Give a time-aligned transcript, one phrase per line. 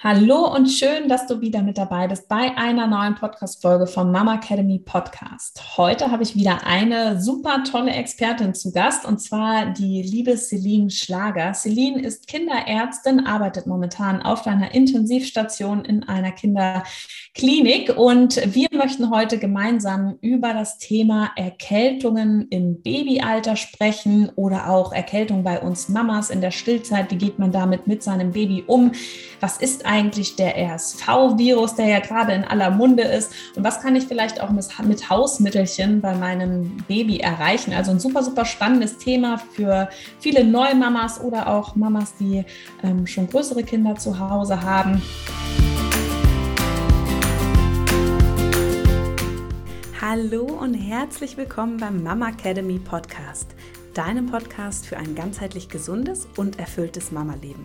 [0.00, 4.36] Hallo und schön, dass du wieder mit dabei bist bei einer neuen Podcast-Folge vom Mama
[4.36, 5.76] Academy Podcast.
[5.76, 10.88] Heute habe ich wieder eine super tolle Expertin zu Gast und zwar die liebe Celine
[10.88, 11.52] Schlager.
[11.52, 19.38] Celine ist Kinderärztin, arbeitet momentan auf einer Intensivstation in einer Kinderklinik und wir möchten heute
[19.38, 26.40] gemeinsam über das Thema Erkältungen im Babyalter sprechen oder auch Erkältung bei uns Mamas in
[26.40, 27.10] der Stillzeit.
[27.10, 28.92] Wie geht man damit mit seinem Baby um?
[29.40, 33.32] Was ist eigentlich der RSV-Virus, der ja gerade in aller Munde ist?
[33.56, 37.72] Und was kann ich vielleicht auch mit Hausmittelchen bei meinem Baby erreichen?
[37.72, 39.88] Also ein super, super spannendes Thema für
[40.20, 42.44] viele Neumamas oder auch Mamas, die
[42.82, 45.02] ähm, schon größere Kinder zu Hause haben.
[50.00, 53.54] Hallo und herzlich willkommen beim Mama Academy Podcast
[53.98, 57.64] deinem Podcast für ein ganzheitlich gesundes und erfülltes Mama-Leben.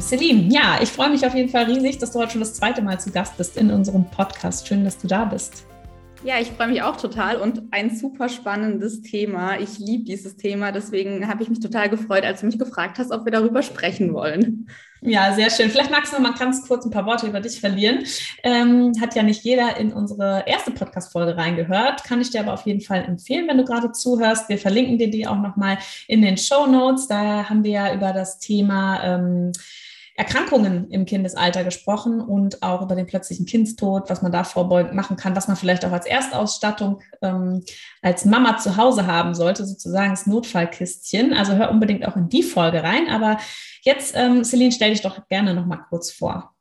[0.00, 2.82] Celine, ja, ich freue mich auf jeden Fall riesig, dass du heute schon das zweite
[2.82, 4.66] Mal zu Gast bist in unserem Podcast.
[4.66, 5.66] Schön, dass du da bist.
[6.24, 9.60] Ja, ich freue mich auch total und ein super spannendes Thema.
[9.60, 13.12] Ich liebe dieses Thema, deswegen habe ich mich total gefreut, als du mich gefragt hast,
[13.12, 14.66] ob wir darüber sprechen wollen.
[15.02, 15.68] Ja, sehr schön.
[15.68, 18.04] Vielleicht magst du noch mal ganz kurz ein paar Worte über dich verlieren.
[18.42, 22.04] Ähm, hat ja nicht jeder in unsere erste Podcast-Folge reingehört.
[22.04, 24.48] Kann ich dir aber auf jeden Fall empfehlen, wenn du gerade zuhörst.
[24.48, 25.76] Wir verlinken dir die auch noch mal
[26.08, 27.06] in den Show Notes.
[27.06, 29.52] Da haben wir ja über das Thema ähm,
[30.16, 35.16] Erkrankungen im Kindesalter gesprochen und auch über den plötzlichen Kindstod, was man da vorbeugend machen
[35.16, 37.64] kann, was man vielleicht auch als Erstausstattung ähm,
[38.00, 41.32] als Mama zu Hause haben sollte, sozusagen das Notfallkistchen.
[41.32, 43.08] Also hör unbedingt auch in die Folge rein.
[43.08, 43.38] Aber
[43.82, 46.54] jetzt, ähm, Celine, stell dich doch gerne noch mal kurz vor.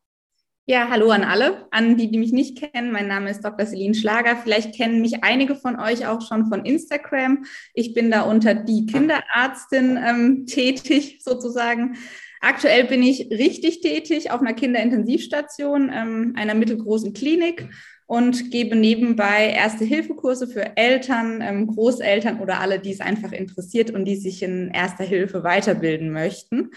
[0.66, 2.94] Ja, hallo an alle, an die, die mich nicht kennen.
[2.94, 3.66] Mein Name ist Dr.
[3.68, 4.38] Celine Schlager.
[4.38, 7.44] Vielleicht kennen mich einige von euch auch schon von Instagram.
[7.74, 11.98] Ich bin da unter die Kinderärztin ähm, tätig, sozusagen.
[12.46, 17.70] Aktuell bin ich richtig tätig auf einer Kinderintensivstation, ähm, einer mittelgroßen Klinik
[18.06, 24.04] und gebe nebenbei Erste-Hilfe-Kurse für Eltern, ähm, Großeltern oder alle, die es einfach interessiert und
[24.04, 26.72] die sich in Erster Hilfe weiterbilden möchten.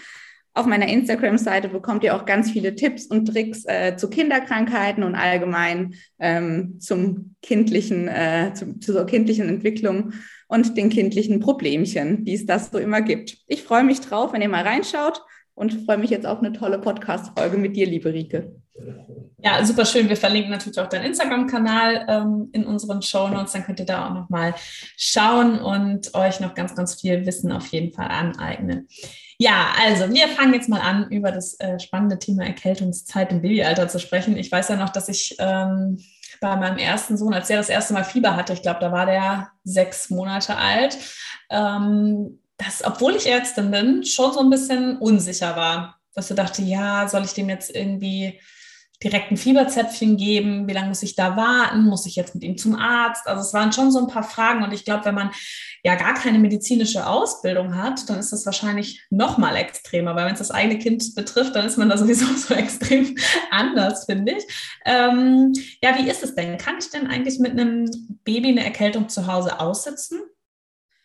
[0.53, 5.15] Auf meiner Instagram-Seite bekommt ihr auch ganz viele Tipps und Tricks äh, zu Kinderkrankheiten und
[5.15, 10.13] allgemein ähm, zum kindlichen, äh, zu, zur kindlichen Entwicklung
[10.47, 13.39] und den kindlichen Problemchen, die es das so immer gibt.
[13.47, 15.21] Ich freue mich drauf, wenn ihr mal reinschaut
[15.57, 18.55] und freue mich jetzt auf eine tolle Podcast-Folge mit dir, liebe Rike.
[19.39, 20.07] Ja, super schön.
[20.07, 23.53] Wir verlinken natürlich auch deinen Instagram-Kanal ähm, in unseren Show Notes.
[23.53, 24.53] Dann könnt ihr da auch nochmal
[24.97, 28.87] schauen und euch noch ganz, ganz viel Wissen auf jeden Fall aneignen.
[29.39, 33.87] Ja, also wir fangen jetzt mal an, über das äh, spannende Thema Erkältungszeit im Babyalter
[33.87, 34.37] zu sprechen.
[34.37, 35.97] Ich weiß ja noch, dass ich ähm,
[36.39, 39.07] bei meinem ersten Sohn, als der das erste Mal Fieber hatte, ich glaube, da war
[39.07, 40.99] der sechs Monate alt,
[41.49, 45.99] ähm, dass, obwohl ich Ärztin bin, schon so ein bisschen unsicher war.
[46.13, 48.39] Dass du dachte, ja, soll ich dem jetzt irgendwie
[49.03, 50.67] direkt ein Fieberzäpfchen geben?
[50.67, 51.83] Wie lange muss ich da warten?
[51.83, 53.27] Muss ich jetzt mit ihm zum Arzt?
[53.27, 54.63] Also es waren schon so ein paar Fragen.
[54.63, 55.29] Und ich glaube, wenn man
[55.83, 60.15] ja gar keine medizinische Ausbildung hat, dann ist das wahrscheinlich noch mal extremer.
[60.15, 63.15] Weil wenn es das eigene Kind betrifft, dann ist man da sowieso so extrem
[63.51, 64.43] anders, finde ich.
[64.85, 65.53] Ähm,
[65.83, 66.57] ja, wie ist es denn?
[66.57, 67.85] Kann ich denn eigentlich mit einem
[68.23, 70.21] Baby eine Erkältung zu Hause aussitzen?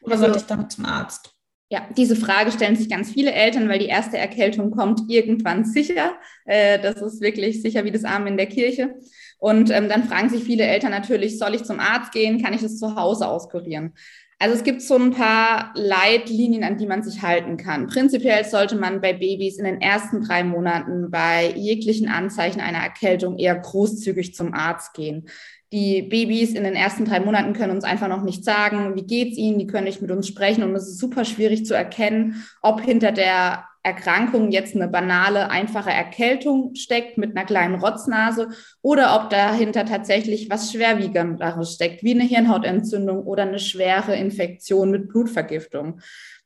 [0.01, 1.35] Oder also, sollte ich damit zum Arzt?
[1.73, 6.13] Ja, diese Frage stellen sich ganz viele Eltern, weil die erste Erkältung kommt irgendwann sicher.
[6.45, 8.97] Äh, das ist wirklich sicher wie das Arm in der Kirche.
[9.39, 12.43] Und ähm, dann fragen sich viele Eltern natürlich, soll ich zum Arzt gehen?
[12.43, 13.95] Kann ich das zu Hause auskurieren?
[14.39, 17.87] Also es gibt so ein paar Leitlinien, an die man sich halten kann.
[17.87, 23.39] Prinzipiell sollte man bei Babys in den ersten drei Monaten bei jeglichen Anzeichen einer Erkältung
[23.39, 25.27] eher großzügig zum Arzt gehen.
[25.73, 29.39] Die Babys in den ersten drei Monaten können uns einfach noch nicht sagen, wie geht's
[29.39, 32.83] ihnen, die können nicht mit uns sprechen und es ist super schwierig zu erkennen, ob
[32.83, 38.51] hinter der Erkrankung jetzt eine banale, einfache Erkältung steckt mit einer kleinen Rotznase
[38.81, 45.09] oder ob dahinter tatsächlich was Schwerwiegenderes steckt, wie eine Hirnhautentzündung oder eine schwere Infektion mit
[45.09, 46.01] Blutvergiftung.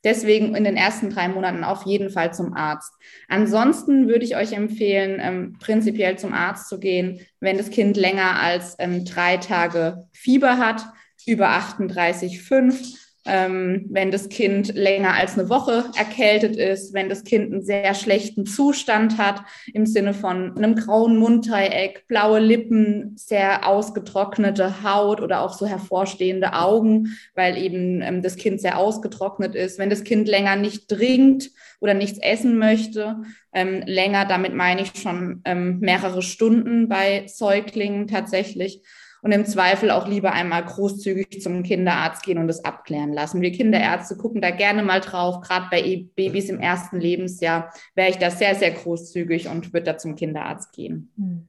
[0.07, 2.93] Deswegen in den ersten drei Monaten auf jeden Fall zum Arzt.
[3.27, 8.41] Ansonsten würde ich euch empfehlen, ähm, prinzipiell zum Arzt zu gehen, wenn das Kind länger
[8.41, 10.87] als ähm, drei Tage Fieber hat,
[11.27, 17.53] über 38,5 ähm, wenn das Kind länger als eine Woche erkältet ist, wenn das Kind
[17.53, 19.43] einen sehr schlechten Zustand hat,
[19.73, 26.53] im Sinne von einem grauen Munddreieck, blaue Lippen, sehr ausgetrocknete Haut oder auch so hervorstehende
[26.53, 31.51] Augen, weil eben ähm, das Kind sehr ausgetrocknet ist, wenn das Kind länger nicht trinkt
[31.81, 33.23] oder nichts essen möchte.
[33.53, 38.83] Ähm, länger, damit meine ich schon ähm, mehrere Stunden bei Säuglingen tatsächlich
[39.27, 43.41] und im Zweifel auch lieber einmal großzügig zum Kinderarzt gehen und das abklären lassen.
[43.41, 45.41] Wir Kinderärzte gucken da gerne mal drauf.
[45.41, 49.87] Gerade bei e- Babys im ersten Lebensjahr wäre ich da sehr, sehr großzügig und würde
[49.87, 51.11] da zum Kinderarzt gehen.
[51.17, 51.49] Hm.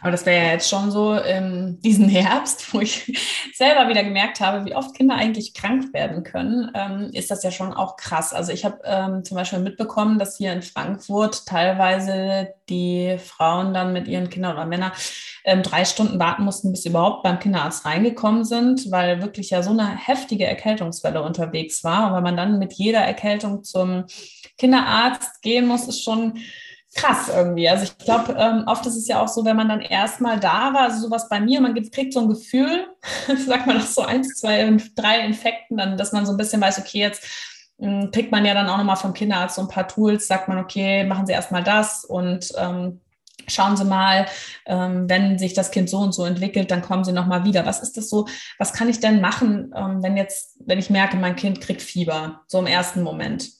[0.00, 3.20] Aber das wäre ja jetzt schon so ähm, diesen Herbst, wo ich
[3.54, 7.50] selber wieder gemerkt habe, wie oft Kinder eigentlich krank werden können, ähm, ist das ja
[7.50, 8.32] schon auch krass.
[8.32, 13.92] Also ich habe ähm, zum Beispiel mitbekommen, dass hier in Frankfurt teilweise die Frauen dann
[13.92, 14.92] mit ihren Kindern oder Männern
[15.44, 19.62] ähm, drei Stunden warten mussten, bis sie überhaupt beim Kinderarzt reingekommen sind, weil wirklich ja
[19.62, 22.08] so eine heftige Erkältungswelle unterwegs war.
[22.08, 24.04] Und wenn man dann mit jeder Erkältung zum
[24.58, 26.38] Kinderarzt gehen muss, ist schon
[26.94, 27.68] krass irgendwie.
[27.68, 30.74] Also ich glaube, ähm, oft ist es ja auch so, wenn man dann erstmal da
[30.74, 32.86] war, also sowas bei mir, man kriegt so ein Gefühl,
[33.46, 36.80] sagt man nach so eins, zwei, drei Infekten, dann, dass man so ein bisschen weiß,
[36.80, 37.24] okay, jetzt
[37.78, 40.58] hm, kriegt man ja dann auch nochmal vom Kinderarzt so ein paar Tools, sagt man,
[40.58, 43.00] okay, machen Sie erstmal das und ähm,
[43.48, 44.26] schauen Sie mal,
[44.66, 47.66] ähm, wenn sich das Kind so und so entwickelt, dann kommen Sie nochmal wieder.
[47.66, 48.26] Was ist das so?
[48.58, 52.42] Was kann ich denn machen, ähm, wenn jetzt, wenn ich merke, mein Kind kriegt Fieber,
[52.46, 53.50] so im ersten Moment?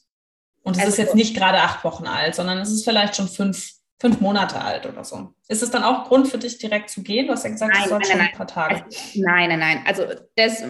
[0.63, 3.29] Und es also, ist jetzt nicht gerade acht Wochen alt, sondern es ist vielleicht schon
[3.29, 5.35] fünf, fünf Monate alt oder so.
[5.51, 7.27] Ist es dann auch Grund für dich, direkt zu gehen?
[7.27, 8.29] Du hast ja gesagt, es soll schon nein.
[8.31, 8.85] ein paar Tage.
[8.85, 8.87] Also,
[9.17, 9.81] nein, nein, nein.
[9.85, 10.05] Also
[10.37, 10.63] das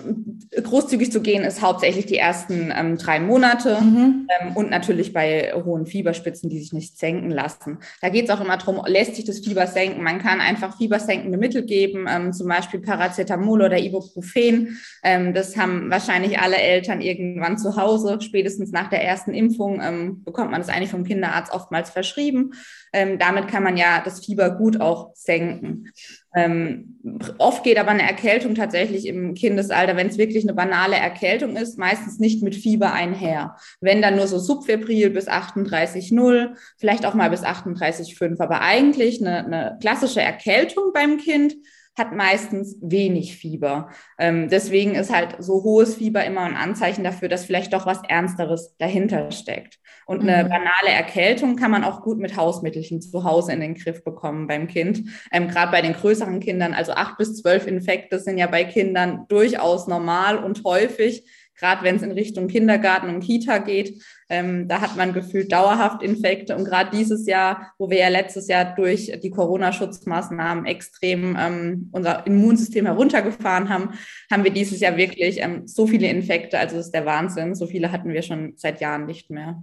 [0.62, 4.26] großzügig zu gehen ist hauptsächlich die ersten ähm, drei Monate mhm.
[4.40, 7.80] ähm, und natürlich bei hohen Fieberspitzen, die sich nicht senken lassen.
[8.00, 10.02] Da geht es auch immer darum, lässt sich das Fieber senken?
[10.02, 14.80] Man kann einfach fiebersenkende Mittel geben, ähm, zum Beispiel Paracetamol oder Ibuprofen.
[15.02, 18.18] Ähm, das haben wahrscheinlich alle Eltern irgendwann zu Hause.
[18.22, 22.52] Spätestens nach der ersten Impfung ähm, bekommt man das eigentlich vom Kinderarzt oftmals verschrieben.
[22.92, 25.92] Ähm, damit kann man ja das Fieber gut gut auch senken.
[26.34, 26.96] Ähm,
[27.38, 31.78] oft geht aber eine Erkältung tatsächlich im Kindesalter, wenn es wirklich eine banale Erkältung ist,
[31.78, 33.56] meistens nicht mit Fieber einher.
[33.80, 38.40] Wenn dann nur so subfebril bis 38,0, vielleicht auch mal bis 38,5.
[38.40, 41.56] Aber eigentlich eine, eine klassische Erkältung beim Kind
[42.00, 43.90] hat meistens wenig Fieber.
[44.18, 48.00] Ähm, deswegen ist halt so hohes Fieber immer ein Anzeichen dafür, dass vielleicht doch was
[48.08, 49.78] Ernsteres dahinter steckt.
[50.06, 50.48] Und eine mhm.
[50.48, 54.66] banale Erkältung kann man auch gut mit Hausmittelchen zu Hause in den Griff bekommen beim
[54.66, 55.04] Kind.
[55.30, 59.26] Ähm, Gerade bei den größeren Kindern, also acht bis zwölf Infekte sind ja bei Kindern
[59.28, 61.24] durchaus normal und häufig
[61.60, 66.02] gerade wenn es in Richtung Kindergarten und Kita geht, ähm, da hat man gefühlt dauerhaft
[66.02, 66.56] Infekte.
[66.56, 72.26] Und gerade dieses Jahr, wo wir ja letztes Jahr durch die Corona-Schutzmaßnahmen extrem ähm, unser
[72.26, 73.90] Immunsystem heruntergefahren haben,
[74.30, 76.58] haben wir dieses Jahr wirklich ähm, so viele Infekte.
[76.58, 77.54] Also das ist der Wahnsinn.
[77.54, 79.62] So viele hatten wir schon seit Jahren nicht mehr.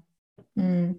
[0.56, 0.98] Mhm.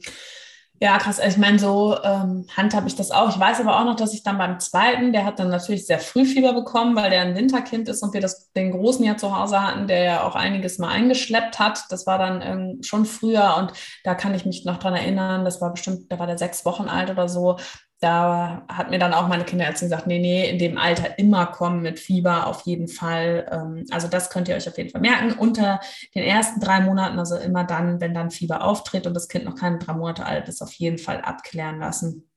[0.80, 1.18] Ja, krass.
[1.18, 3.30] Ich meine, so ähm, handhabe ich das auch.
[3.30, 5.98] Ich weiß aber auch noch, dass ich dann beim zweiten, der hat dann natürlich sehr
[5.98, 9.36] früh Fieber bekommen, weil der ein Winterkind ist und wir das, den Großen ja zu
[9.36, 11.80] Hause hatten, der ja auch einiges mal eingeschleppt hat.
[11.90, 13.72] Das war dann ähm, schon früher und
[14.04, 16.88] da kann ich mich noch dran erinnern, das war bestimmt, da war der sechs Wochen
[16.88, 17.56] alt oder so
[18.00, 21.82] da hat mir dann auch meine Kinderärztin gesagt, nee, nee, in dem Alter immer kommen
[21.82, 23.48] mit Fieber auf jeden Fall.
[23.50, 25.32] Ähm, also das könnt ihr euch auf jeden Fall merken.
[25.32, 25.80] Unter
[26.14, 29.56] den ersten drei Monaten, also immer dann, wenn dann Fieber auftritt und das Kind noch
[29.56, 32.27] keine drei Monate alt ist, auf jeden Fall abklären lassen.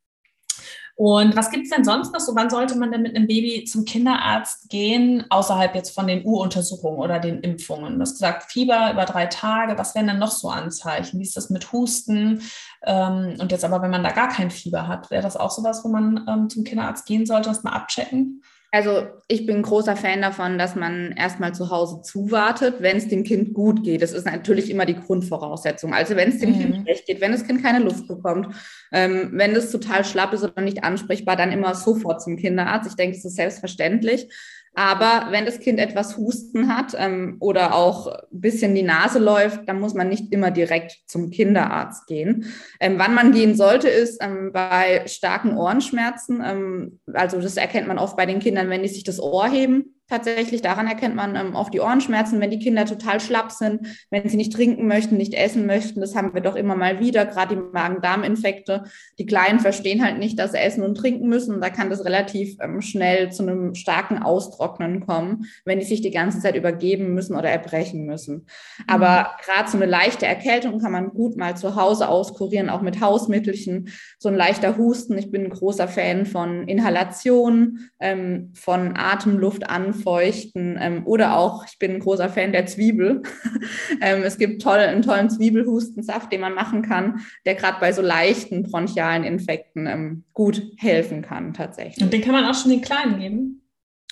[1.01, 2.35] Und was gibt es denn sonst noch so?
[2.35, 6.99] Wann sollte man denn mit einem Baby zum Kinderarzt gehen, außerhalb jetzt von den U-Untersuchungen
[6.99, 7.95] oder den Impfungen?
[7.95, 9.79] Du hast gesagt, Fieber über drei Tage.
[9.79, 11.17] Was wären denn noch so Anzeichen?
[11.17, 12.43] Wie ist das mit Husten?
[12.83, 15.83] Ähm, und jetzt aber, wenn man da gar kein Fieber hat, wäre das auch sowas,
[15.83, 18.43] wo man ähm, zum Kinderarzt gehen sollte, das mal abchecken?
[18.73, 23.25] Also ich bin großer Fan davon, dass man erstmal zu Hause zuwartet, wenn es dem
[23.25, 24.01] Kind gut geht.
[24.01, 25.93] Das ist natürlich immer die Grundvoraussetzung.
[25.93, 26.59] Also wenn es dem mhm.
[26.59, 28.55] Kind schlecht geht, wenn das Kind keine Luft bekommt,
[28.93, 32.89] ähm, wenn es total schlapp ist oder nicht ansprechbar, dann immer sofort zum Kinderarzt.
[32.89, 34.29] Ich denke, das ist selbstverständlich.
[34.73, 39.67] Aber wenn das Kind etwas Husten hat ähm, oder auch ein bisschen die Nase läuft,
[39.67, 42.45] dann muss man nicht immer direkt zum Kinderarzt gehen.
[42.79, 46.41] Ähm, wann man gehen sollte, ist ähm, bei starken Ohrenschmerzen.
[46.43, 50.00] Ähm, also das erkennt man oft bei den Kindern, wenn die sich das Ohr heben
[50.11, 50.61] tatsächlich.
[50.61, 54.37] Daran erkennt man ähm, oft die Ohrenschmerzen, wenn die Kinder total schlapp sind, wenn sie
[54.37, 56.01] nicht trinken möchten, nicht essen möchten.
[56.01, 58.83] Das haben wir doch immer mal wieder, gerade die Magen-Darm-Infekte.
[59.17, 61.61] Die Kleinen verstehen halt nicht, dass sie essen und trinken müssen.
[61.61, 66.11] Da kann das relativ ähm, schnell zu einem starken Austrocknen kommen, wenn die sich die
[66.11, 68.45] ganze Zeit übergeben müssen oder erbrechen müssen.
[68.87, 69.45] Aber mhm.
[69.45, 73.89] gerade so eine leichte Erkältung kann man gut mal zu Hause auskurieren, auch mit Hausmittelchen.
[74.19, 75.17] So ein leichter Husten.
[75.17, 81.79] Ich bin ein großer Fan von Inhalation, ähm, von Atemluftanfällen feuchten ähm, oder auch, ich
[81.79, 83.21] bin ein großer Fan der Zwiebel.
[84.01, 88.01] ähm, es gibt toll, einen tollen Zwiebelhustensaft, den man machen kann, der gerade bei so
[88.01, 92.03] leichten bronchialen Infekten ähm, gut helfen kann tatsächlich.
[92.03, 93.61] Und den kann man auch schon den Kleinen geben?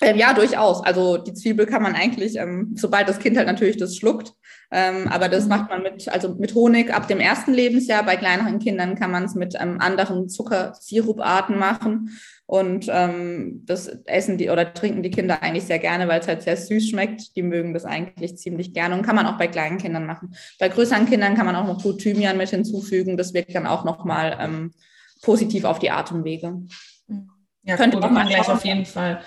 [0.02, 0.82] Ähm, ja, durchaus.
[0.82, 4.32] Also die Zwiebel kann man eigentlich, ähm, sobald das Kind halt natürlich das schluckt,
[4.72, 5.48] ähm, aber das mhm.
[5.50, 8.04] macht man mit, also mit Honig ab dem ersten Lebensjahr.
[8.04, 12.10] Bei kleineren Kindern kann man es mit ähm, anderen Zuckersiruparten machen.
[12.46, 16.42] Und ähm, das essen die oder trinken die Kinder eigentlich sehr gerne, weil es halt
[16.42, 17.36] sehr süß schmeckt.
[17.36, 20.34] Die mögen das eigentlich ziemlich gerne und kann man auch bei kleinen Kindern machen.
[20.58, 23.16] Bei größeren Kindern kann man auch noch gut Thymian mit hinzufügen.
[23.16, 24.72] Das wirkt dann auch nochmal ähm,
[25.22, 26.62] positiv auf die Atemwege.
[27.62, 29.20] Ja, Könnte cool, man gleich auf jeden Fall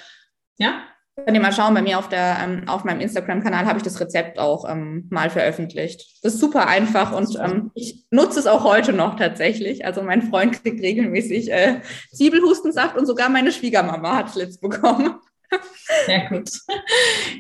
[0.58, 0.84] ja?
[1.16, 4.00] Könnt ihr mal schauen, bei mir auf, der, ähm, auf meinem Instagram-Kanal habe ich das
[4.00, 6.24] Rezept auch ähm, mal veröffentlicht.
[6.24, 9.86] Das ist super einfach und ähm, ich nutze es auch heute noch tatsächlich.
[9.86, 11.82] Also mein Freund kriegt regelmäßig äh,
[12.14, 15.20] Zwiebelhustensaft und sogar meine Schwiegermama hat es letzt bekommen.
[16.08, 16.50] Sehr gut.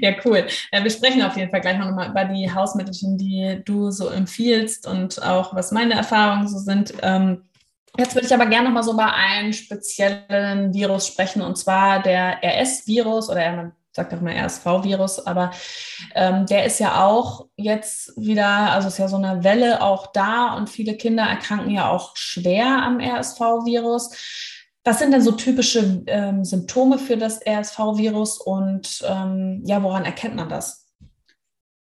[0.01, 0.45] Ja, cool.
[0.71, 4.09] Äh, wir sprechen auf jeden Fall gleich noch mal über die Hausmittelchen, die du so
[4.09, 6.93] empfiehlst und auch was meine Erfahrungen so sind.
[7.01, 7.41] Ähm,
[7.97, 12.01] Jetzt würde ich aber gerne noch mal so über einen speziellen Virus sprechen, und zwar
[12.01, 15.51] der RS-Virus oder man sagt auch mal RSV-Virus, aber
[16.15, 20.55] ähm, der ist ja auch jetzt wieder, also ist ja so eine Welle auch da
[20.55, 24.09] und viele Kinder erkranken ja auch schwer am RSV-Virus.
[24.83, 30.35] Was sind denn so typische ähm, Symptome für das RSV-Virus und ähm, ja, woran erkennt
[30.35, 30.91] man das?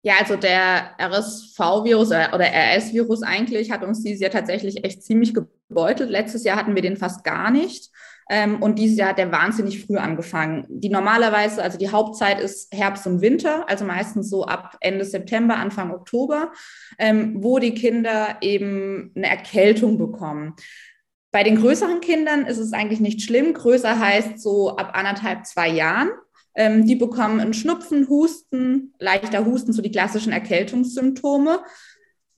[0.03, 5.33] Ja, also der RSV-Virus oder RS-Virus eigentlich hat uns dieses Jahr tatsächlich echt ziemlich
[5.67, 6.09] gebeutelt.
[6.09, 7.91] Letztes Jahr hatten wir den fast gar nicht.
[8.29, 10.65] Ähm, und dieses Jahr hat der wahnsinnig früh angefangen.
[10.69, 15.57] Die normalerweise, also die Hauptzeit ist Herbst und Winter, also meistens so ab Ende September,
[15.57, 16.51] Anfang Oktober,
[16.97, 20.55] ähm, wo die Kinder eben eine Erkältung bekommen.
[21.31, 23.53] Bei den größeren Kindern ist es eigentlich nicht schlimm.
[23.53, 26.09] Größer heißt so ab anderthalb, zwei Jahren.
[26.55, 31.59] Ähm, die bekommen einen Schnupfen, Husten, leichter Husten, so die klassischen Erkältungssymptome,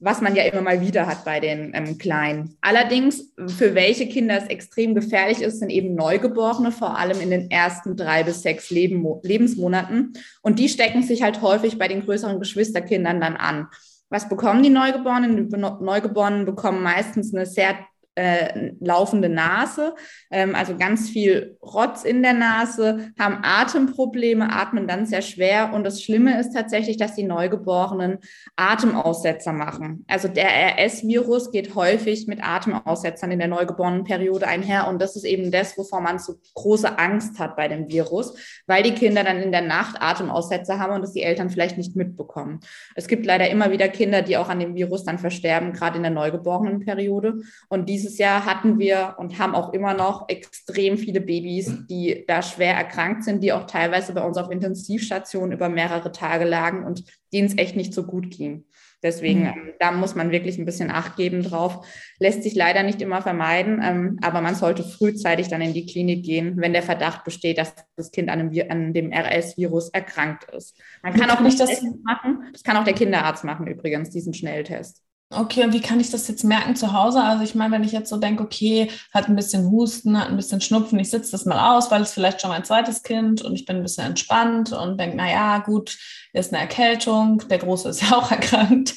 [0.00, 2.56] was man ja immer mal wieder hat bei den ähm, Kleinen.
[2.60, 7.50] Allerdings, für welche Kinder es extrem gefährlich ist, sind eben Neugeborene, vor allem in den
[7.50, 10.12] ersten drei bis sechs Leben, Lebensmonaten.
[10.42, 13.68] Und die stecken sich halt häufig bei den größeren Geschwisterkindern dann an.
[14.08, 15.48] Was bekommen die Neugeborenen?
[15.50, 17.76] Die Neugeborenen bekommen meistens eine sehr
[18.18, 19.94] äh, laufende Nase,
[20.32, 25.72] ähm, also ganz viel Rotz in der Nase, haben Atemprobleme, atmen dann sehr schwer.
[25.72, 28.18] Und das Schlimme ist tatsächlich, dass die Neugeborenen
[28.56, 30.04] Atemaussetzer machen.
[30.08, 34.88] Also der RS-Virus geht häufig mit Atemaussetzern in der Neugeborenenperiode einher.
[34.88, 38.34] Und das ist eben das, wovor man so große Angst hat bei dem Virus,
[38.66, 41.94] weil die Kinder dann in der Nacht Atemaussetzer haben und das die Eltern vielleicht nicht
[41.94, 42.58] mitbekommen.
[42.96, 46.02] Es gibt leider immer wieder Kinder, die auch an dem Virus dann versterben, gerade in
[46.02, 47.42] der Neugeborenenperiode.
[47.68, 52.24] Und diese dieses Jahr hatten wir und haben auch immer noch extrem viele Babys, die
[52.26, 56.84] da schwer erkrankt sind, die auch teilweise bei uns auf Intensivstationen über mehrere Tage lagen
[56.84, 58.64] und denen es echt nicht so gut ging.
[59.02, 59.72] Deswegen, mhm.
[59.78, 61.86] da muss man wirklich ein bisschen Acht geben drauf.
[62.18, 66.24] Lässt sich leider nicht immer vermeiden, ähm, aber man sollte frühzeitig dann in die Klinik
[66.24, 70.80] gehen, wenn der Verdacht besteht, dass das Kind an dem, an dem RS-Virus erkrankt ist.
[71.02, 72.48] Man kann auch nicht das machen.
[72.52, 75.04] Das kann auch der Kinderarzt machen übrigens, diesen Schnelltest.
[75.30, 77.22] Okay, und wie kann ich das jetzt merken zu Hause?
[77.22, 80.36] Also ich meine, wenn ich jetzt so denke, okay, hat ein bisschen Husten, hat ein
[80.36, 83.54] bisschen Schnupfen, ich sitze das mal aus, weil es vielleicht schon mein zweites Kind und
[83.54, 85.98] ich bin ein bisschen entspannt und denke, naja, gut,
[86.32, 88.94] ist eine Erkältung, der Große ist ja auch erkrankt.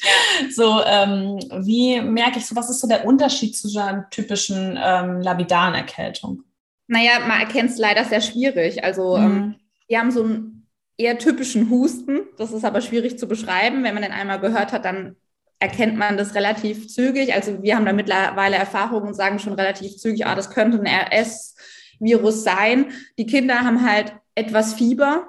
[0.50, 4.78] So, ähm, wie merke ich so, was ist so der Unterschied zu so einer typischen
[4.82, 6.44] ähm, labidaren Erkältung?
[6.86, 8.82] Naja, man erkennt es leider sehr schwierig.
[8.82, 9.36] Also ähm, mhm.
[9.36, 9.54] ähm,
[9.86, 13.84] wir haben so einen eher typischen Husten, das ist aber schwierig zu beschreiben.
[13.84, 15.16] Wenn man den einmal gehört hat, dann
[15.62, 17.32] erkennt man das relativ zügig.
[17.32, 20.88] Also wir haben da mittlerweile Erfahrung und sagen schon relativ zügig, ah, das könnte ein
[20.88, 22.86] RS-Virus sein.
[23.16, 25.24] Die Kinder haben halt etwas Fieber,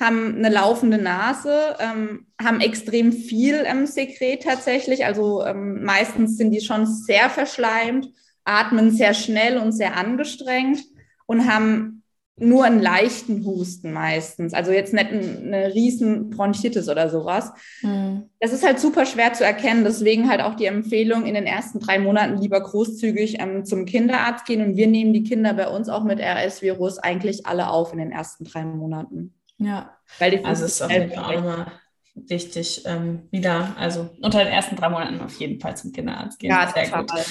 [0.00, 5.04] haben eine laufende Nase, ähm, haben extrem viel ähm, Sekret tatsächlich.
[5.04, 8.08] Also ähm, meistens sind die schon sehr verschleimt,
[8.44, 10.78] atmen sehr schnell und sehr angestrengt
[11.26, 12.01] und haben
[12.42, 14.52] nur einen leichten Husten meistens.
[14.52, 17.52] Also jetzt nicht eine riesen Bronchitis oder sowas.
[17.82, 18.24] Mhm.
[18.40, 19.84] Das ist halt super schwer zu erkennen.
[19.84, 24.44] Deswegen halt auch die Empfehlung, in den ersten drei Monaten lieber großzügig ähm, zum Kinderarzt
[24.44, 24.60] gehen.
[24.60, 28.10] Und wir nehmen die Kinder bei uns auch mit RS-Virus eigentlich alle auf in den
[28.10, 29.34] ersten drei Monaten.
[29.58, 31.66] Ja, Weil die also ist auf jeden Fall auch nochmal
[32.14, 36.50] wichtig, ähm, wieder, also unter den ersten drei Monaten auf jeden Fall zum Kinderarzt gehen.
[36.50, 37.04] Ja, Sehr total.
[37.06, 37.26] gut.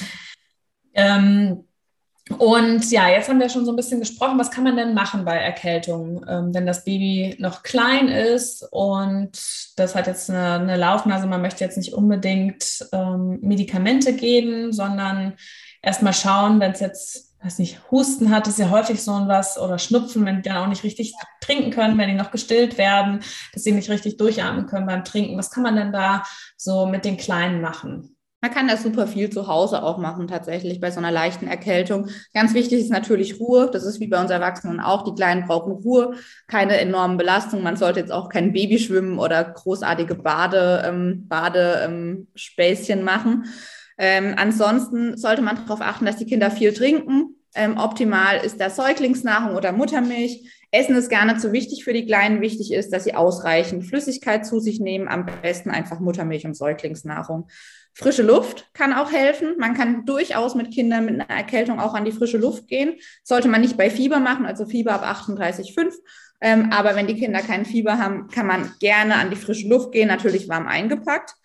[0.93, 1.65] Ähm,
[2.33, 5.25] und ja, jetzt haben wir schon so ein bisschen gesprochen, was kann man denn machen
[5.25, 9.31] bei Erkältung, ähm, wenn das Baby noch klein ist und
[9.75, 15.33] das hat jetzt eine, eine Laufnase, man möchte jetzt nicht unbedingt ähm, Medikamente geben, sondern
[15.81, 19.57] erstmal schauen, wenn es jetzt weiß nicht, Husten hat, ist ja häufig so ein was
[19.57, 23.21] oder Schnupfen, wenn die dann auch nicht richtig trinken können, wenn die noch gestillt werden,
[23.53, 25.38] dass sie nicht richtig durchatmen können beim Trinken.
[25.38, 26.23] Was kann man denn da
[26.55, 28.15] so mit den Kleinen machen?
[28.43, 32.07] Man kann das super viel zu Hause auch machen, tatsächlich bei so einer leichten Erkältung.
[32.33, 33.69] Ganz wichtig ist natürlich Ruhe.
[33.71, 35.03] Das ist wie bei uns Erwachsenen auch.
[35.03, 36.15] Die Kleinen brauchen Ruhe,
[36.48, 37.63] keine enormen Belastungen.
[37.63, 43.45] Man sollte jetzt auch kein Babyschwimmen oder großartige Bade, ähm, Badespäßchen ähm, machen.
[44.00, 47.36] Ähm, ansonsten sollte man darauf achten, dass die Kinder viel trinken.
[47.53, 50.50] Ähm, optimal ist da Säuglingsnahrung oder Muttermilch.
[50.71, 52.41] Essen ist gar nicht so wichtig für die Kleinen.
[52.41, 55.07] Wichtig ist, dass sie ausreichend Flüssigkeit zu sich nehmen.
[55.10, 57.50] Am besten einfach Muttermilch und Säuglingsnahrung.
[57.93, 59.55] Frische Luft kann auch helfen.
[59.57, 62.95] Man kann durchaus mit Kindern mit einer Erkältung auch an die frische Luft gehen.
[63.24, 65.93] Sollte man nicht bei Fieber machen, also Fieber ab 38,5.
[66.41, 69.91] Ähm, aber wenn die Kinder kein Fieber haben, kann man gerne an die frische Luft
[69.91, 71.36] gehen, natürlich warm eingepackt.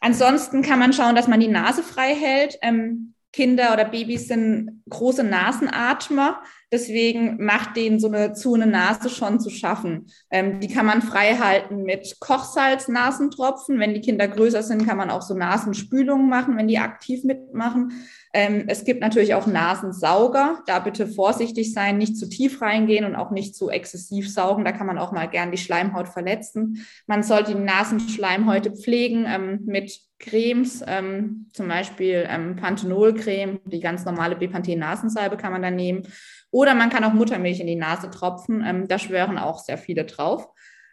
[0.00, 2.58] Ansonsten kann man schauen, dass man die Nase frei hält.
[2.62, 6.42] Ähm, Kinder oder Babys sind große Nasenatmer.
[6.72, 10.06] Deswegen macht denen so eine zu eine Nase schon zu schaffen.
[10.30, 13.78] Ähm, die kann man frei halten mit Kochsalz-Nasentropfen.
[13.78, 17.92] Wenn die Kinder größer sind, kann man auch so Nasenspülungen machen, wenn die aktiv mitmachen.
[18.34, 20.62] Ähm, es gibt natürlich auch Nasensauger.
[20.66, 24.64] Da bitte vorsichtig sein, nicht zu tief reingehen und auch nicht zu exzessiv saugen.
[24.64, 26.84] Da kann man auch mal gern die Schleimhaut verletzen.
[27.06, 34.04] Man sollte die Nasenschleimhäute pflegen ähm, mit Cremes, ähm, zum Beispiel ähm, Panthenol-Creme, die ganz
[34.04, 36.02] normale Bepanthen-Nasensalbe kann man dann nehmen.
[36.50, 38.64] Oder man kann auch Muttermilch in die Nase tropfen.
[38.66, 40.48] Ähm, da schwören auch sehr viele drauf.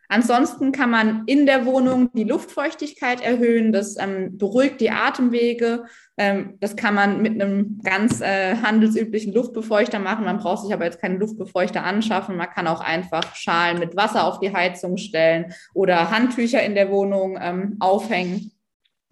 [0.10, 3.72] Ansonsten kann man in der Wohnung die Luftfeuchtigkeit erhöhen.
[3.72, 5.86] Das ähm, beruhigt die Atemwege.
[6.18, 10.26] Ähm, das kann man mit einem ganz äh, handelsüblichen Luftbefeuchter machen.
[10.26, 12.38] Man braucht sich aber jetzt keinen Luftbefeuchter anschaffen.
[12.38, 16.92] Man kann auch einfach Schalen mit Wasser auf die Heizung stellen oder Handtücher in der
[16.92, 18.53] Wohnung ähm, aufhängen.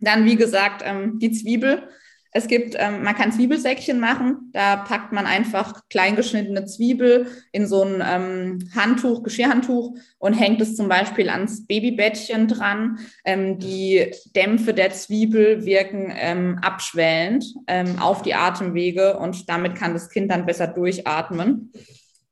[0.02, 1.88] Dann, wie gesagt, ähm, die Zwiebel
[2.34, 4.52] es gibt, ähm, man kann Zwiebelsäckchen machen.
[4.54, 10.78] Da packt man einfach kleingeschnittene Zwiebel in so ein ähm, Handtuch, Geschirrhandtuch und hängt es
[10.78, 13.00] zum Beispiel ans Babybettchen dran.
[13.26, 19.94] Ähm, die Dämpfe der Zwiebel wirken ähm, abschwellend ähm, auf die Atemwege und damit kann
[19.94, 21.74] das Kind dann besser durchatmen.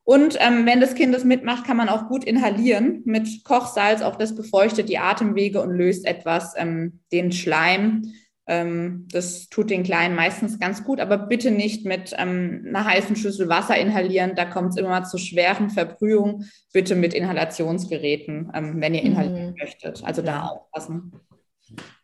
[0.03, 4.01] Und ähm, wenn das Kind das mitmacht, kann man auch gut inhalieren mit Kochsalz.
[4.01, 8.12] Auch das befeuchtet die Atemwege und löst etwas ähm, den Schleim
[8.50, 13.15] ähm, das tut den Kleinen meistens ganz gut, aber bitte nicht mit ähm, einer heißen
[13.15, 14.34] Schüssel Wasser inhalieren.
[14.36, 16.50] Da kommt es immer zu schweren Verbrühungen.
[16.73, 19.56] Bitte mit Inhalationsgeräten, ähm, wenn ihr inhalieren mhm.
[19.60, 20.04] möchtet.
[20.04, 21.12] Also da aufpassen.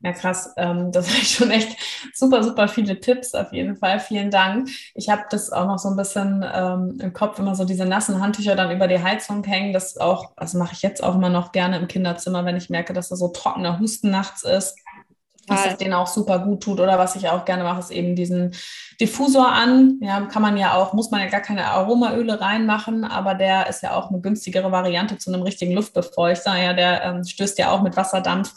[0.01, 0.54] Ja, krass.
[0.58, 1.78] Ähm, das ich schon echt
[2.13, 3.99] super, super viele Tipps auf jeden Fall.
[3.99, 4.69] Vielen Dank.
[4.93, 8.21] Ich habe das auch noch so ein bisschen ähm, im Kopf, immer so diese nassen
[8.21, 9.73] Handtücher dann über die Heizung hängen.
[9.73, 12.93] Das auch, also mache ich jetzt auch immer noch gerne im Kinderzimmer, wenn ich merke,
[12.93, 14.75] dass da so trockener Husten nachts ist
[15.47, 16.80] was das denen auch super gut tut.
[16.80, 18.54] Oder was ich auch gerne mache, ist eben diesen
[18.99, 19.99] Diffusor an.
[20.01, 23.84] Ja, kann man ja auch, muss man ja gar keine Aromaöle reinmachen, aber der ist
[23.84, 26.55] ja auch eine günstigere Variante zu einem richtigen Luftbefeuchter.
[26.58, 28.53] Ja, der ähm, stößt ja auch mit Wasserdampf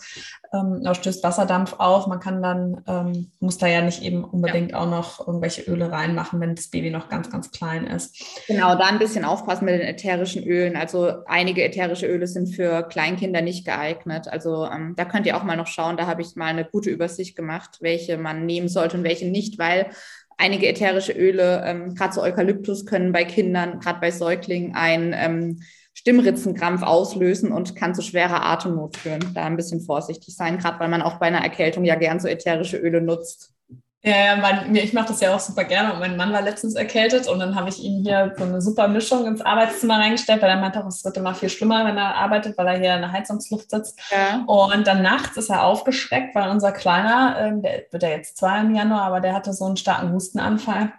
[0.52, 2.06] ähm, stößt Wasserdampf auf.
[2.06, 4.78] Man kann dann, ähm, muss da ja nicht eben unbedingt ja.
[4.78, 8.16] auch noch irgendwelche Öle reinmachen, wenn das Baby noch ganz, ganz klein ist.
[8.46, 10.76] Genau, da ein bisschen aufpassen mit den ätherischen Ölen.
[10.76, 14.28] Also einige ätherische Öle sind für Kleinkinder nicht geeignet.
[14.28, 15.96] Also ähm, da könnt ihr auch mal noch schauen.
[15.96, 19.58] Da habe ich mal eine gute Übersicht gemacht, welche man nehmen sollte und welche nicht,
[19.58, 19.90] weil
[20.38, 25.60] einige ätherische Öle, ähm, gerade so Eukalyptus, können bei Kindern, gerade bei Säuglingen, ein ähm,
[25.92, 29.32] Stimmritzenkrampf auslösen und kann zu schwerer Atemnot führen.
[29.34, 32.28] Da ein bisschen vorsichtig sein, gerade weil man auch bei einer Erkältung ja gern so
[32.28, 33.52] ätherische Öle nutzt.
[34.04, 37.26] Ja, mein, ich mache das ja auch super gerne und mein Mann war letztens erkältet
[37.26, 40.60] und dann habe ich ihm hier so eine super Mischung ins Arbeitszimmer reingestellt, weil er
[40.60, 43.70] meinte, es wird immer viel schlimmer, wenn er arbeitet, weil er hier in der Heizungsluft
[43.70, 43.98] sitzt.
[44.12, 44.44] Ja.
[44.46, 48.60] Und dann nachts ist er aufgeschreckt, weil unser Kleiner, ähm, der wird ja jetzt zwei
[48.60, 50.92] im Januar, aber der hatte so einen starken Hustenanfall.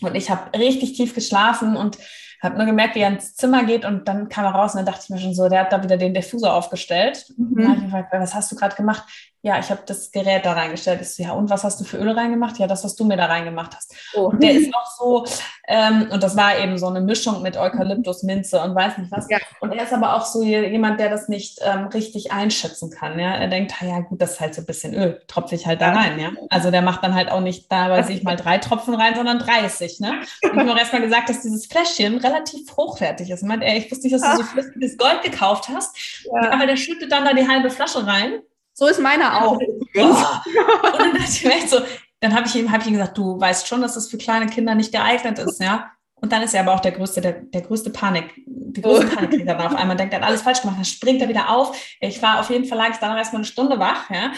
[0.00, 1.98] Und ich habe richtig tief geschlafen und
[2.40, 4.86] habe nur gemerkt, wie er ins Zimmer geht und dann kam er raus und dann
[4.86, 7.24] dachte ich mir schon so, der hat da wieder den Diffusor aufgestellt.
[7.36, 7.46] Mhm.
[7.46, 9.04] Und dann habe ich gefragt, was hast du gerade gemacht?
[9.44, 11.00] Ja, ich habe das Gerät da reingestellt.
[11.00, 12.58] Ich so, ja, und was hast du für Öle reingemacht?
[12.58, 13.92] Ja, das, was du mir da reingemacht hast.
[14.14, 14.26] Oh.
[14.26, 15.24] Und der ist auch so,
[15.66, 19.28] ähm, und das war eben so eine Mischung mit Eukalyptus, Minze und weiß nicht was.
[19.28, 19.38] Ja.
[19.58, 23.18] Und er ist aber auch so jemand, der das nicht ähm, richtig einschätzen kann.
[23.18, 23.34] Ja?
[23.34, 25.90] Er denkt, ja gut, das ist halt so ein bisschen Öl, tropfe ich halt da
[25.90, 26.20] rein.
[26.20, 26.30] Ja?
[26.48, 29.40] Also der macht dann halt auch nicht da, weiß ich mal, drei Tropfen rein, sondern
[29.40, 29.98] 30.
[29.98, 30.20] Ne?
[30.44, 33.42] Und ich habe auch erstmal gesagt, dass dieses Fläschchen relativ hochwertig ist.
[33.42, 35.96] Ich meinte, ey, ich wusste nicht, dass du so flüssiges Gold gekauft hast.
[36.32, 36.52] Ja.
[36.52, 38.40] Aber der schüttet dann da die halbe Flasche rein
[38.74, 39.58] so ist meiner auch.
[39.58, 39.58] Oh.
[39.98, 41.80] Und dann dachte ich mir echt so,
[42.20, 44.46] dann habe ich ihm, hab ich ihm gesagt, du weißt schon, dass das für kleine
[44.46, 45.90] Kinder nicht geeignet ist, ja.
[46.14, 49.06] Und dann ist er aber auch der größte, der, der größte Panik, die größte.
[49.16, 51.76] Panik dann auf einmal, denkt, er hat alles falsch gemacht, dann springt er wieder auf.
[52.00, 54.32] Ich war auf jeden Fall, lag ich dann noch erstmal eine Stunde wach, ja.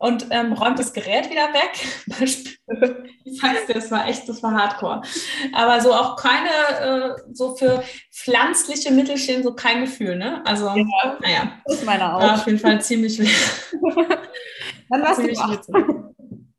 [0.00, 1.72] Und ähm, räumt das Gerät wieder weg.
[3.24, 5.02] ich sag's dir, das war echt, das war hardcore.
[5.52, 10.42] Aber so auch keine, äh, so für pflanzliche Mittelchen, so kein Gefühl, ne?
[10.46, 11.52] Also, ja, naja.
[11.66, 12.20] Das ist meine auch.
[12.20, 13.18] War auf jeden Fall ziemlich.
[14.88, 15.84] Dann warst ziemlich du wach.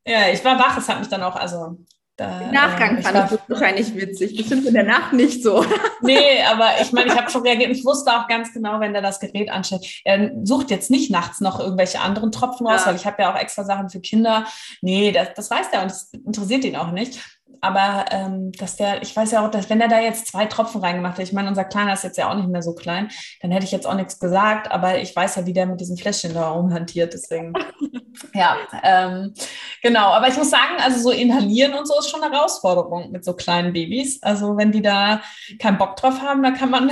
[0.06, 1.78] Ja, ich war wach, es hat mich dann auch, also
[2.22, 4.36] da, Im Nachgang äh, fand ich das wahrscheinlich witzig.
[4.36, 5.64] Bestimmt in der Nacht nicht so.
[6.02, 7.70] nee, aber ich meine, ich habe schon reagiert.
[7.70, 9.86] Ich wusste auch ganz genau, wenn der das Gerät anstellt.
[10.04, 12.86] Er sucht jetzt nicht nachts noch irgendwelche anderen Tropfen raus, ja.
[12.88, 14.46] weil ich habe ja auch extra Sachen für Kinder.
[14.80, 17.18] Nee, das, das weiß der und das interessiert ihn auch nicht
[17.62, 20.80] aber ähm, dass der, ich weiß ja auch, dass wenn er da jetzt zwei Tropfen
[20.80, 23.08] reingemacht hätte, ich meine, unser Kleiner ist jetzt ja auch nicht mehr so klein,
[23.40, 25.96] dann hätte ich jetzt auch nichts gesagt, aber ich weiß ja, wie der mit diesem
[25.96, 27.52] Fläschchen da rumhantiert, deswegen,
[28.34, 29.32] ja, ähm,
[29.80, 30.10] genau.
[30.10, 33.34] Aber ich muss sagen, also so inhalieren und so ist schon eine Herausforderung mit so
[33.34, 34.20] kleinen Babys.
[34.22, 35.22] Also wenn die da
[35.60, 36.90] keinen Bock drauf haben, dann kann man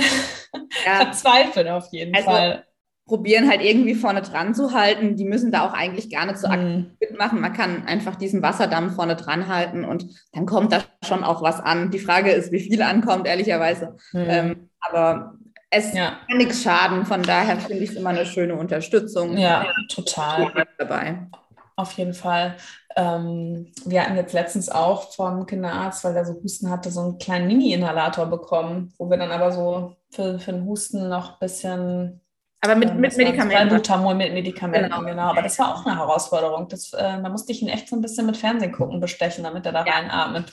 [0.85, 0.95] ja.
[1.03, 2.65] verzweifeln auf jeden also, Fall
[3.05, 5.15] probieren halt irgendwie vorne dran zu halten.
[5.15, 6.97] Die müssen da auch eigentlich gar nicht so aktiv mhm.
[6.99, 7.41] mitmachen.
[7.41, 11.59] Man kann einfach diesen Wasserdamm vorne dran halten und dann kommt da schon auch was
[11.59, 11.91] an.
[11.91, 13.97] Die Frage ist, wie viel ankommt, ehrlicherweise.
[14.13, 14.25] Mhm.
[14.27, 15.33] Ähm, aber
[15.69, 16.17] es ja.
[16.27, 17.05] kann nichts schaden.
[17.05, 19.37] Von daher finde ich es immer eine schöne Unterstützung.
[19.37, 20.51] Ja, total.
[20.77, 21.27] Dabei.
[21.75, 22.57] Auf jeden Fall.
[22.95, 27.17] Ähm, wir hatten jetzt letztens auch vom Kinderarzt, weil er so Husten hatte, so einen
[27.17, 32.21] kleinen Mini-Inhalator bekommen, wo wir dann aber so für, für den Husten noch ein bisschen
[32.61, 33.75] aber mit, mit Medikamenten.
[33.75, 35.03] Butamol mit Medikamenten, genau.
[35.03, 35.29] genau.
[35.29, 36.67] Aber das war auch eine Herausforderung.
[36.69, 39.65] Das, äh, da musste ich ihn echt so ein bisschen mit Fernsehen gucken bestechen, damit
[39.65, 39.93] er da ja.
[39.93, 40.45] reinatmet.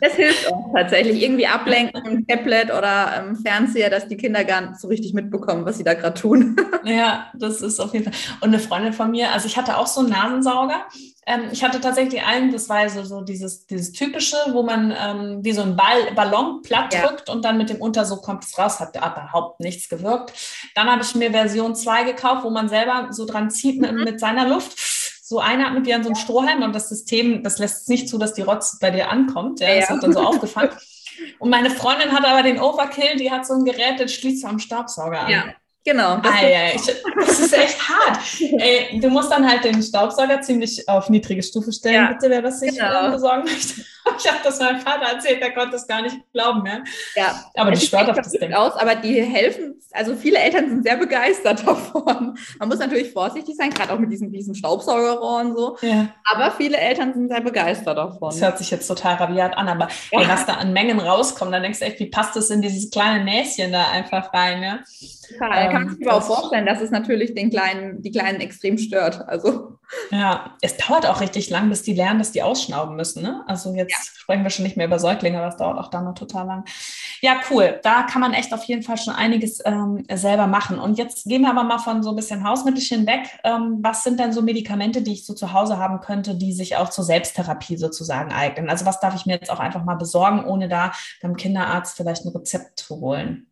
[0.00, 1.22] Das hilft auch tatsächlich.
[1.22, 5.64] Irgendwie ablenken im Tablet oder im Fernseher, dass die Kinder gar nicht so richtig mitbekommen,
[5.64, 6.56] was sie da gerade tun.
[6.84, 8.36] Ja, das ist auf jeden Fall.
[8.40, 10.84] Und eine Freundin von mir, also ich hatte auch so einen Nasensauger
[11.24, 15.38] ähm, ich hatte tatsächlich einen, das war so, so dieses, dieses typische, wo man ähm,
[15.44, 17.06] wie so ein Ball, Ballon platt ja.
[17.06, 20.32] drückt und dann mit dem Unter so kommt es raus, hat überhaupt nichts gewirkt.
[20.74, 24.02] Dann habe ich mir Version 2 gekauft, wo man selber so dran zieht mit, mhm.
[24.02, 24.76] mit seiner Luft
[25.32, 28.18] so einatmet wie an so einem Strohhalm und das System, das lässt es nicht zu,
[28.18, 29.60] dass die Rotz bei dir ankommt.
[29.60, 29.94] Ja, das ja.
[29.94, 30.70] wird dann so aufgefangen.
[31.38, 34.58] Und meine Freundin hat aber den Overkill, die hat so ein Gerät, das schließt am
[34.58, 35.30] Staubsauger an.
[35.30, 35.44] Ja.
[35.84, 36.18] Genau.
[36.18, 36.82] Das, ah, ja, ich,
[37.26, 38.20] das ist echt hart.
[38.40, 42.42] Ey, du musst dann halt den Staubsauger ziemlich auf niedrige Stufe stellen, ja, bitte, wer
[42.42, 43.10] das sich genau.
[43.10, 43.82] besorgen möchte.
[44.18, 46.64] Ich habe das meinem Vater erzählt, der konnte es gar nicht glauben.
[46.66, 46.82] Ja,
[47.16, 47.44] ja.
[47.56, 48.52] aber die stört auf das Ding.
[48.52, 52.38] Aus, aber die helfen, also viele Eltern sind sehr begeistert davon.
[52.58, 55.76] Man muss natürlich vorsichtig sein, gerade auch mit diesem, diesem Staubsaugerrohr und so.
[55.82, 56.08] Ja.
[56.24, 58.30] Aber viele Eltern sind sehr begeistert davon.
[58.30, 60.20] Das hört sich jetzt total rabiat an, aber ja.
[60.20, 62.90] ey, was da an Mengen rauskommt, dann denkst du echt, wie passt das in dieses
[62.90, 64.78] kleine Näschen da einfach rein, ja?
[65.28, 65.66] Total.
[65.66, 68.78] Ähm, kann man sich aber auch vorstellen, dass es natürlich den Kleinen, die Kleinen extrem
[68.78, 69.26] stört.
[69.28, 69.78] Also.
[70.10, 73.22] Ja, es dauert auch richtig lang, bis die lernen, dass die ausschnauben müssen.
[73.22, 73.42] Ne?
[73.46, 73.98] Also jetzt ja.
[74.14, 76.64] sprechen wir schon nicht mehr über Säuglinge, das dauert auch dann noch total lang.
[77.20, 77.80] Ja, cool.
[77.82, 80.78] Da kann man echt auf jeden Fall schon einiges ähm, selber machen.
[80.78, 83.28] Und jetzt gehen wir aber mal von so ein bisschen Hausmittelchen weg.
[83.44, 86.76] Ähm, was sind denn so Medikamente, die ich so zu Hause haben könnte, die sich
[86.76, 88.70] auch zur Selbsttherapie sozusagen eignen?
[88.70, 92.24] Also was darf ich mir jetzt auch einfach mal besorgen, ohne da beim Kinderarzt vielleicht
[92.24, 93.51] ein Rezept zu holen?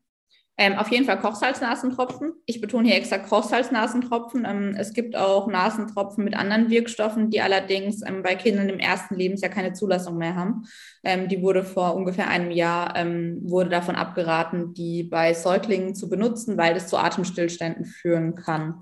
[0.60, 2.34] Ähm, auf jeden Fall Kochsalznasentropfen.
[2.44, 4.44] Ich betone hier extra Kochsalznasentropfen.
[4.46, 9.14] Ähm, es gibt auch Nasentropfen mit anderen Wirkstoffen, die allerdings ähm, bei Kindern im ersten
[9.14, 10.66] Lebensjahr keine Zulassung mehr haben.
[11.02, 16.10] Ähm, die wurde vor ungefähr einem Jahr, ähm, wurde davon abgeraten, die bei Säuglingen zu
[16.10, 18.80] benutzen, weil das zu Atemstillständen führen kann.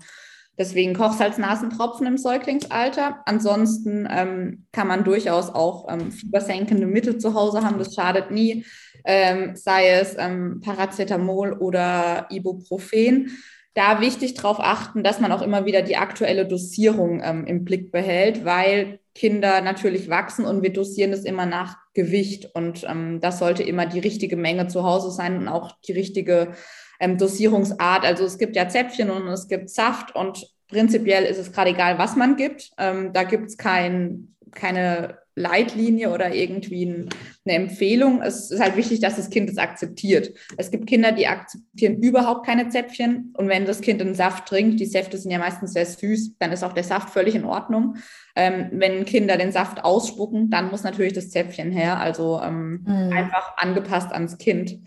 [0.57, 3.21] Deswegen Kochsalznasentropfen im Säuglingsalter.
[3.25, 7.79] Ansonsten ähm, kann man durchaus auch fiebersenkende Mittel zu Hause haben.
[7.79, 8.65] Das schadet nie
[9.05, 13.37] ähm, sei es ähm, Paracetamol oder Ibuprofen.
[13.73, 17.91] Da wichtig darauf achten, dass man auch immer wieder die aktuelle Dosierung ähm, im Blick
[17.91, 22.49] behält, weil Kinder natürlich wachsen und wir dosieren das immer nach Gewicht.
[22.53, 26.53] Und ähm, das sollte immer die richtige Menge zu Hause sein und auch die richtige
[26.99, 28.05] ähm, Dosierungsart.
[28.05, 31.97] Also es gibt ja Zäpfchen und es gibt Saft und prinzipiell ist es gerade egal,
[31.97, 32.71] was man gibt.
[32.77, 37.07] Ähm, da gibt es kein, keine Leitlinie oder irgendwie
[37.45, 38.21] eine Empfehlung.
[38.21, 40.33] Es ist halt wichtig, dass das Kind es akzeptiert.
[40.57, 43.33] Es gibt Kinder, die akzeptieren überhaupt keine Zäpfchen.
[43.37, 46.51] Und wenn das Kind einen Saft trinkt, die Säfte sind ja meistens sehr süß, dann
[46.51, 47.95] ist auch der Saft völlig in Ordnung.
[48.35, 51.99] Ähm, wenn Kinder den Saft ausspucken, dann muss natürlich das Zäpfchen her.
[51.99, 53.13] Also ähm, mhm.
[53.13, 54.79] einfach angepasst ans Kind.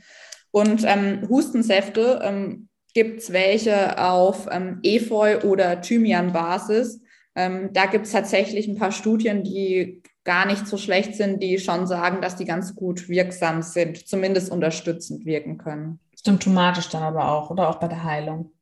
[0.50, 7.00] Und ähm, Hustensäfte ähm, gibt es welche auf ähm, Efeu- oder Thymian-Basis.
[7.34, 11.58] Ähm, da gibt es tatsächlich ein paar Studien, die gar nicht so schlecht sind, die
[11.58, 15.98] schon sagen, dass die ganz gut wirksam sind, zumindest unterstützend wirken können.
[16.14, 18.52] Symptomatisch dann aber auch oder auch bei der Heilung?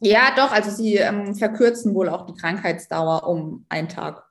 [0.00, 0.52] Ja, doch.
[0.52, 4.28] Also sie ähm, verkürzen wohl auch die Krankheitsdauer um einen Tag.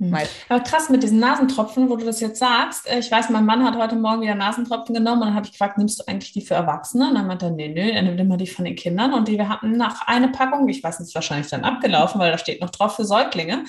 [0.00, 0.14] Hm.
[0.48, 2.88] Aber krass mit diesen Nasentropfen, wo du das jetzt sagst.
[2.88, 5.52] Äh, ich weiß, mein Mann hat heute Morgen wieder Nasentropfen genommen und dann habe ich
[5.52, 7.08] gefragt, nimmst du eigentlich die für Erwachsene?
[7.08, 9.12] Und dann meinte er, nee, nee, er nimmt immer die von den Kindern.
[9.12, 12.32] Und die wir hatten nach eine Packung, ich weiß nicht, ist wahrscheinlich dann abgelaufen, weil
[12.32, 13.64] da steht noch drauf für Säuglinge.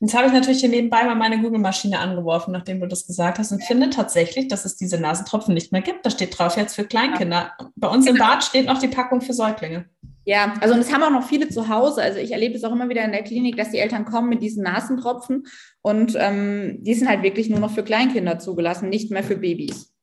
[0.00, 3.50] Jetzt habe ich natürlich hier nebenbei mal meine Google-Maschine angeworfen, nachdem du das gesagt hast,
[3.52, 6.04] und finde tatsächlich, dass es diese Nasentropfen nicht mehr gibt.
[6.04, 7.52] Da steht drauf jetzt für Kleinkinder.
[7.76, 8.26] Bei uns im genau.
[8.26, 9.86] Bad steht noch die Packung für Säuglinge.
[10.26, 12.02] Ja, also und es haben auch noch viele zu Hause.
[12.02, 14.42] Also ich erlebe es auch immer wieder in der Klinik, dass die Eltern kommen mit
[14.42, 15.46] diesen Nasentropfen
[15.82, 19.94] und ähm, die sind halt wirklich nur noch für Kleinkinder zugelassen, nicht mehr für Babys.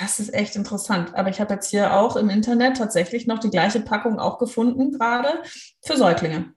[0.00, 1.14] Das ist echt interessant.
[1.14, 4.92] Aber ich habe jetzt hier auch im Internet tatsächlich noch die gleiche Packung auch gefunden,
[4.92, 5.28] gerade
[5.82, 6.55] für Säuglinge.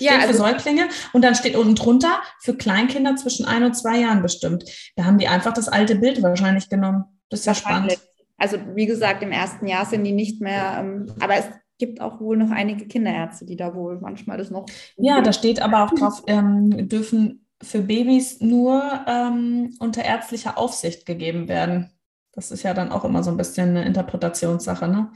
[0.00, 4.00] Ja, also für Säuglinge und dann steht unten drunter für Kleinkinder zwischen ein und zwei
[4.00, 4.64] Jahren bestimmt.
[4.96, 7.04] Da haben die einfach das alte Bild wahrscheinlich genommen.
[7.28, 7.98] Das ist ja spannend.
[8.36, 11.44] Also wie gesagt, im ersten Jahr sind die nicht mehr, ähm, aber es
[11.78, 14.66] gibt auch wohl noch einige Kinderärzte, die da wohl manchmal das noch.
[14.96, 21.04] Ja, da steht aber auch drauf, ähm, dürfen für Babys nur ähm, unter ärztlicher Aufsicht
[21.06, 21.90] gegeben werden.
[22.32, 25.10] Das ist ja dann auch immer so ein bisschen eine Interpretationssache, ne?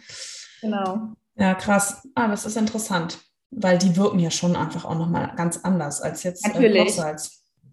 [0.61, 1.13] Genau.
[1.37, 2.07] Ja, krass.
[2.15, 3.19] Ah, das ist interessant,
[3.51, 6.99] weil die wirken ja schon einfach auch nochmal ganz anders als jetzt äh, Natürlich.
[6.99, 7.17] Äh,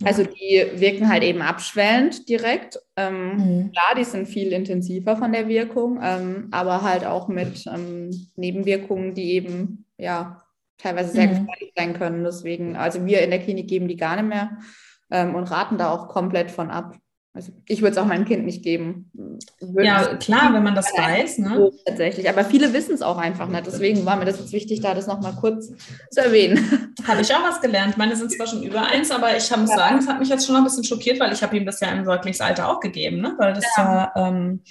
[0.04, 2.80] also die wirken halt eben abschwellend direkt.
[2.96, 3.72] Ähm, mhm.
[3.72, 9.14] Klar, die sind viel intensiver von der Wirkung, ähm, aber halt auch mit ähm, Nebenwirkungen,
[9.14, 10.44] die eben ja
[10.78, 11.46] teilweise sehr mhm.
[11.46, 12.24] gefährlich sein können.
[12.24, 14.58] Deswegen, also wir in der Klinik geben die gar nicht mehr
[15.12, 16.98] ähm, und raten da auch komplett von ab.
[17.34, 19.10] Also ich würde es auch meinem Kind nicht geben.
[19.62, 21.38] Würde ja, klar, wenn man das weiß.
[21.38, 21.72] Ne?
[21.86, 22.28] Tatsächlich.
[22.28, 23.66] Aber viele wissen es auch einfach nicht.
[23.66, 25.72] Deswegen war mir das jetzt wichtig, da das nochmal kurz
[26.10, 26.94] zu erwähnen.
[27.08, 27.98] Habe ich auch was gelernt.
[27.98, 29.78] Meine sind zwar schon über eins, aber ich muss ja.
[29.78, 31.90] sagen, es hat mich jetzt schon ein bisschen schockiert, weil ich habe ihm das ja
[31.90, 33.34] im Säuglingsalter auch gegeben, ne?
[33.38, 34.62] weil das ja, ja ähm,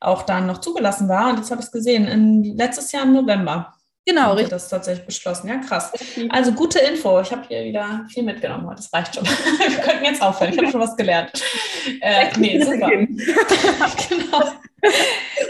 [0.00, 1.30] auch dann noch zugelassen war.
[1.30, 3.74] Und jetzt habe ich es gesehen, in, letztes Jahr im November.
[4.08, 4.48] Genau, richtig.
[4.48, 5.48] Das tatsächlich beschlossen.
[5.48, 5.92] Ja, krass.
[6.30, 7.20] Also gute Info.
[7.20, 8.76] Ich habe hier wieder viel mitgenommen heute.
[8.76, 9.24] Das reicht schon.
[9.26, 10.50] Wir könnten jetzt aufhören.
[10.50, 11.30] Ich habe schon was gelernt.
[12.00, 12.86] Äh, nee, super.
[14.08, 14.42] genau.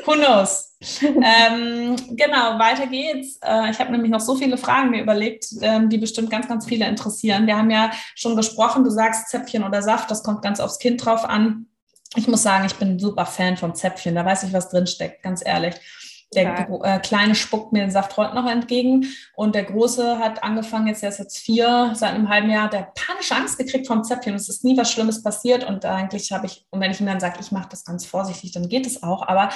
[0.05, 0.77] Who knows?
[1.03, 3.40] ähm, genau, weiter geht's.
[3.44, 6.66] Äh, ich habe nämlich noch so viele Fragen mir überlegt, ähm, die bestimmt ganz, ganz
[6.66, 7.47] viele interessieren.
[7.49, 11.05] Wir haben ja schon gesprochen, du sagst Zäpfchen oder Saft, das kommt ganz aufs Kind
[11.05, 11.66] drauf an.
[12.14, 14.14] Ich muss sagen, ich bin ein super Fan vom Zäpfchen.
[14.14, 15.75] Da weiß ich, was drinsteckt, ganz ehrlich.
[16.35, 20.87] Der äh, Kleine spuckt mir den Saft heute noch entgegen und der Große hat angefangen,
[20.87, 24.35] jetzt er ist jetzt vier, seit einem halben Jahr, der panische Angst gekriegt vom Zäpfchen.
[24.35, 27.21] Es ist nie was Schlimmes passiert und eigentlich habe ich, und wenn ich ihm dann
[27.21, 29.49] sage, ich mache das ganz vorsichtig, dann geht es auch, aber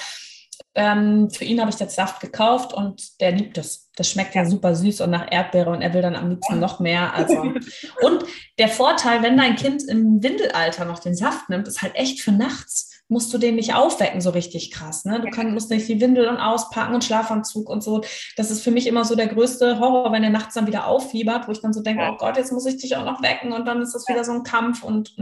[0.74, 3.90] ähm, für ihn habe ich jetzt Saft gekauft und der liebt es.
[3.96, 6.80] Das schmeckt ja super süß und nach Erdbeere und er will dann am liebsten noch
[6.80, 7.12] mehr.
[7.12, 7.42] Also.
[8.02, 8.24] Und
[8.58, 12.32] der Vorteil, wenn dein Kind im Windelalter noch den Saft nimmt, ist halt echt für
[12.32, 15.04] nachts musst du den nicht aufwecken, so richtig krass.
[15.04, 15.20] Ne?
[15.20, 18.02] Du kann, musst nicht die Windel und auspacken und Schlafanzug und so.
[18.36, 21.46] Das ist für mich immer so der größte Horror, wenn er nachts dann wieder auffiebert,
[21.46, 23.66] wo ich dann so denke, oh Gott, jetzt muss ich dich auch noch wecken und
[23.66, 25.14] dann ist das wieder so ein Kampf und.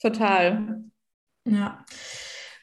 [0.00, 0.84] Total.
[1.44, 1.84] Ja.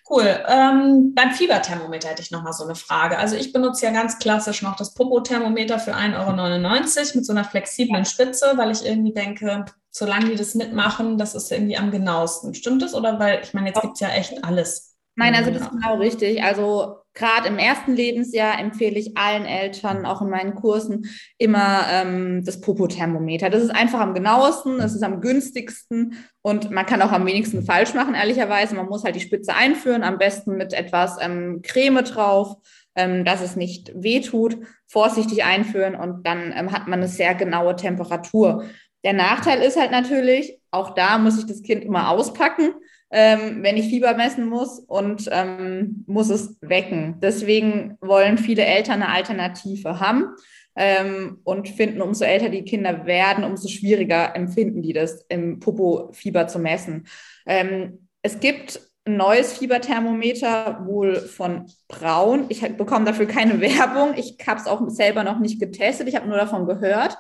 [0.09, 0.43] Cool.
[0.47, 3.17] Ähm, beim Fieberthermometer hätte ich noch mal so eine Frage.
[3.17, 7.45] Also ich benutze ja ganz klassisch noch das Popo-Thermometer für 1,99 Euro mit so einer
[7.45, 12.53] flexiblen Spitze, weil ich irgendwie denke, solange die das mitmachen, das ist irgendwie am genauesten.
[12.53, 12.95] Stimmt das?
[12.95, 14.97] Oder weil, ich meine, jetzt gibt es ja echt alles.
[15.15, 16.41] Nein, also das ist genau richtig.
[16.41, 22.43] Also gerade im ersten Lebensjahr empfehle ich allen Eltern, auch in meinen Kursen, immer ähm,
[22.43, 23.51] das Popothermometer.
[23.51, 27.63] Das ist einfach am genauesten, es ist am günstigsten und man kann auch am wenigsten
[27.63, 28.73] falsch machen, ehrlicherweise.
[28.73, 32.55] Man muss halt die Spitze einführen, am besten mit etwas ähm, Creme drauf,
[32.95, 37.75] ähm, dass es nicht wehtut, vorsichtig einführen und dann ähm, hat man eine sehr genaue
[37.75, 38.63] Temperatur.
[39.03, 42.73] Der Nachteil ist halt natürlich, auch da muss ich das Kind immer auspacken
[43.13, 47.19] ähm, wenn ich Fieber messen muss und ähm, muss es wecken.
[47.21, 50.29] Deswegen wollen viele Eltern eine Alternative haben
[50.75, 56.47] ähm, und finden, umso älter die Kinder werden, umso schwieriger empfinden die das, im Popo-Fieber
[56.47, 57.05] zu messen.
[57.45, 62.45] Ähm, es gibt ein neues Fieberthermometer, wohl von Braun.
[62.49, 64.15] Ich bekomme dafür keine Werbung.
[64.17, 66.07] Ich habe es auch selber noch nicht getestet.
[66.07, 67.15] Ich habe nur davon gehört.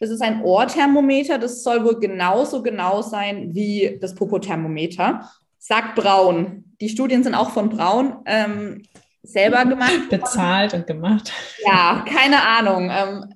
[0.00, 1.38] Das ist ein Ohrthermometer.
[1.38, 5.28] Das soll wohl genauso genau sein wie das Popothermometer.
[5.58, 6.64] Sagt Braun.
[6.80, 8.82] Die Studien sind auch von Braun ähm,
[9.22, 10.08] selber gemacht.
[10.10, 11.32] Bezahlt und gemacht.
[11.64, 12.90] Ja, keine Ahnung.
[12.90, 13.34] Ähm,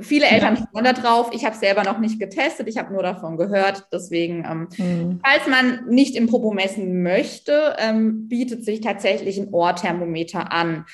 [0.00, 0.68] viele Eltern ja.
[0.72, 1.30] schauen da drauf.
[1.32, 2.68] Ich habe selber noch nicht getestet.
[2.68, 3.86] Ich habe nur davon gehört.
[3.92, 5.20] Deswegen, ähm, mhm.
[5.24, 10.86] falls man nicht im Popo messen möchte, ähm, bietet sich tatsächlich ein Ohrthermometer an.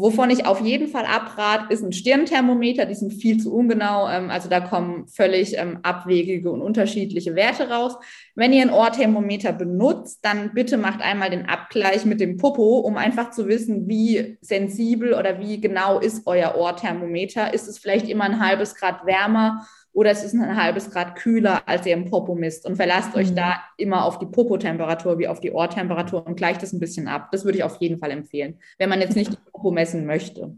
[0.00, 2.86] Wovon ich auf jeden Fall abrate, ist ein Stirnthermometer.
[2.86, 4.08] Die sind viel zu ungenau.
[4.08, 7.96] Ähm, also da kommen völlig ähm, abwegige und unterschiedliche Werte raus.
[8.34, 12.96] Wenn ihr ein Ohrthermometer benutzt, dann bitte macht einmal den Abgleich mit dem Popo, um
[12.96, 17.52] einfach zu wissen, wie sensibel oder wie genau ist euer Ohrthermometer.
[17.52, 19.66] Ist es vielleicht immer ein halbes Grad wärmer
[20.00, 23.20] oder es ist ein halbes Grad kühler, als ihr im Popo misst und verlasst mhm.
[23.20, 27.06] euch da immer auf die Popo-Temperatur wie auf die Ohrtemperatur und gleicht das ein bisschen
[27.06, 27.28] ab.
[27.32, 30.56] Das würde ich auf jeden Fall empfehlen, wenn man jetzt nicht die Popo messen möchte.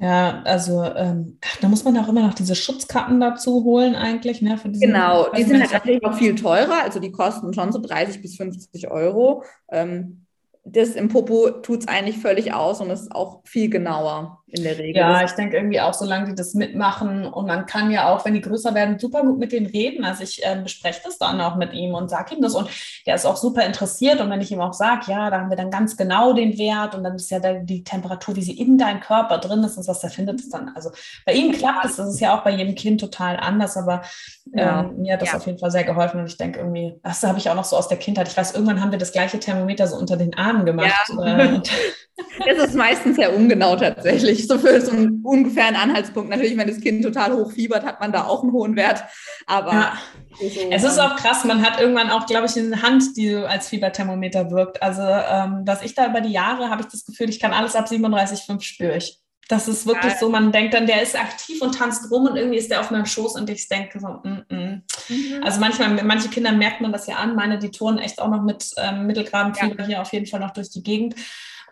[0.00, 4.42] Ja, also ähm, da muss man auch immer noch diese Schutzkappen dazu holen eigentlich.
[4.42, 8.36] Ne, genau, die sind natürlich auch viel teurer, also die kosten schon so 30 bis
[8.36, 9.44] 50 Euro.
[9.70, 10.25] Ähm,
[10.68, 14.78] das im Popo tut es eigentlich völlig aus und ist auch viel genauer in der
[14.78, 14.96] Regel.
[14.96, 18.34] Ja, ich denke irgendwie auch, solange die das mitmachen und man kann ja auch, wenn
[18.34, 20.04] die größer werden, super gut mit denen reden.
[20.04, 22.68] Also ich äh, bespreche das dann auch mit ihm und sage ihm das und
[23.06, 25.56] der ist auch super interessiert und wenn ich ihm auch sage, ja, da haben wir
[25.56, 29.00] dann ganz genau den Wert und dann ist ja die Temperatur, wie sie in deinem
[29.00, 30.90] Körper drin ist und was der findet, ist dann, also
[31.24, 34.02] bei ihm klappt es, das ist ja auch bei jedem Kind total anders, aber
[34.52, 34.80] ja.
[34.80, 35.36] ähm, mir hat das ja.
[35.36, 37.76] auf jeden Fall sehr geholfen und ich denke irgendwie, das habe ich auch noch so
[37.76, 38.28] aus der Kindheit.
[38.28, 41.10] Ich weiß, irgendwann haben wir das gleiche Thermometer so unter den Armen gemacht.
[41.16, 41.38] Ja.
[41.38, 41.60] Äh,
[42.56, 44.46] das ist meistens sehr ungenau tatsächlich.
[44.46, 46.30] So für so einen ungefähren Anhaltspunkt.
[46.30, 49.04] Natürlich, wenn das Kind total hoch fiebert, hat man da auch einen hohen Wert.
[49.46, 49.92] Aber ja.
[50.40, 53.68] so, es ist auch krass, man hat irgendwann auch, glaube ich, eine Hand, die als
[53.68, 54.82] Fieberthermometer wirkt.
[54.82, 57.76] Also, ähm, was ich da über die Jahre habe ich das Gefühl, ich kann alles
[57.76, 59.20] ab 37,5 spüre ich.
[59.48, 60.18] Das ist wirklich ja.
[60.18, 62.90] so, man denkt dann, der ist aktiv und tanzt rum und irgendwie ist der auf
[62.90, 64.82] meinem Schoß und ich denke so, mm, mm.
[65.08, 65.42] Mhm.
[65.44, 68.42] also manchmal, manche Kinder merkt man das ja an, meine, die turnen echt auch noch
[68.42, 69.86] mit ähm, Mittelgrabenfieber ja.
[69.86, 71.14] hier auf jeden Fall noch durch die Gegend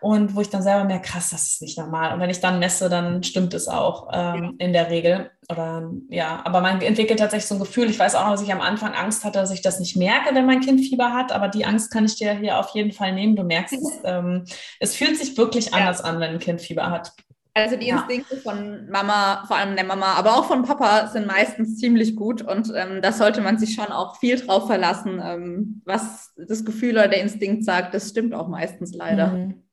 [0.01, 2.13] und wo ich dann selber merke, krass, das ist nicht normal.
[2.13, 4.65] Und wenn ich dann messe, dann stimmt es auch ähm, ja.
[4.65, 5.31] in der Regel.
[5.49, 7.89] Oder ja, aber man entwickelt tatsächlich so ein Gefühl.
[7.89, 10.35] Ich weiß auch noch, dass ich am Anfang Angst hatte, dass ich das nicht merke,
[10.35, 11.31] wenn mein Kind Fieber hat.
[11.31, 13.35] Aber die Angst kann ich dir hier auf jeden Fall nehmen.
[13.35, 13.99] Du merkst es.
[14.03, 14.43] Ähm,
[14.79, 17.13] es fühlt sich wirklich anders an, wenn ein Kind Fieber hat.
[17.57, 18.41] Also die Instinkte ja.
[18.41, 22.69] von Mama, vor allem der Mama, aber auch von Papa sind meistens ziemlich gut und
[22.75, 27.07] ähm, da sollte man sich schon auch viel drauf verlassen, ähm, was das Gefühl oder
[27.07, 27.93] der Instinkt sagt.
[27.93, 29.27] Das stimmt auch meistens leider.
[29.27, 29.63] Mhm.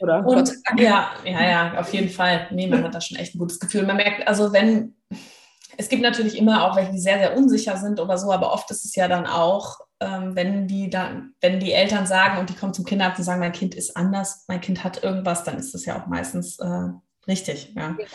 [0.00, 0.26] Oder?
[0.26, 2.48] Und ja, ja, ja, auf jeden Fall.
[2.50, 3.84] Nee, man hat da schon echt ein gutes Gefühl.
[3.84, 4.96] Man merkt, also wenn,
[5.80, 8.70] es gibt natürlich immer auch welche, die sehr, sehr unsicher sind oder so, aber oft
[8.70, 12.54] ist es ja dann auch, ähm, wenn die dann, wenn die Eltern sagen und die
[12.54, 15.72] kommen zum Kinderarzt und sagen, mein Kind ist anders, mein Kind hat irgendwas, dann ist
[15.72, 16.88] das ja auch meistens äh,
[17.26, 17.96] richtig, ja.
[17.98, 18.06] ja.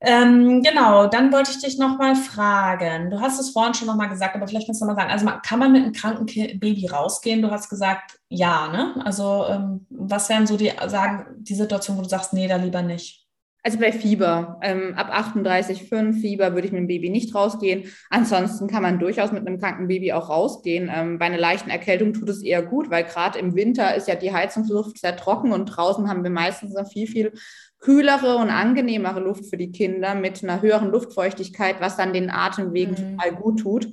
[0.00, 3.10] Ähm, genau, dann wollte ich dich nochmal fragen.
[3.10, 5.58] Du hast es vorhin schon nochmal gesagt, aber vielleicht kannst du nochmal sagen, also kann
[5.58, 6.26] man mit einem kranken
[6.60, 7.42] Baby rausgehen?
[7.42, 8.94] Du hast gesagt, ja, ne?
[9.04, 12.82] Also ähm, was wären so die, sagen, die Situation, wo du sagst, nee, da lieber
[12.82, 13.27] nicht?
[13.68, 17.84] Also bei Fieber, ähm, ab 38,5 Fieber würde ich mit dem Baby nicht rausgehen.
[18.08, 20.90] Ansonsten kann man durchaus mit einem kranken Baby auch rausgehen.
[20.90, 24.14] Ähm, bei einer leichten Erkältung tut es eher gut, weil gerade im Winter ist ja
[24.14, 27.32] die Heizungsluft sehr trocken und draußen haben wir meistens noch viel, viel
[27.78, 32.92] kühlere und angenehmere Luft für die Kinder mit einer höheren Luftfeuchtigkeit, was dann den Atemwegen
[32.92, 33.18] mhm.
[33.18, 33.88] total gut tut.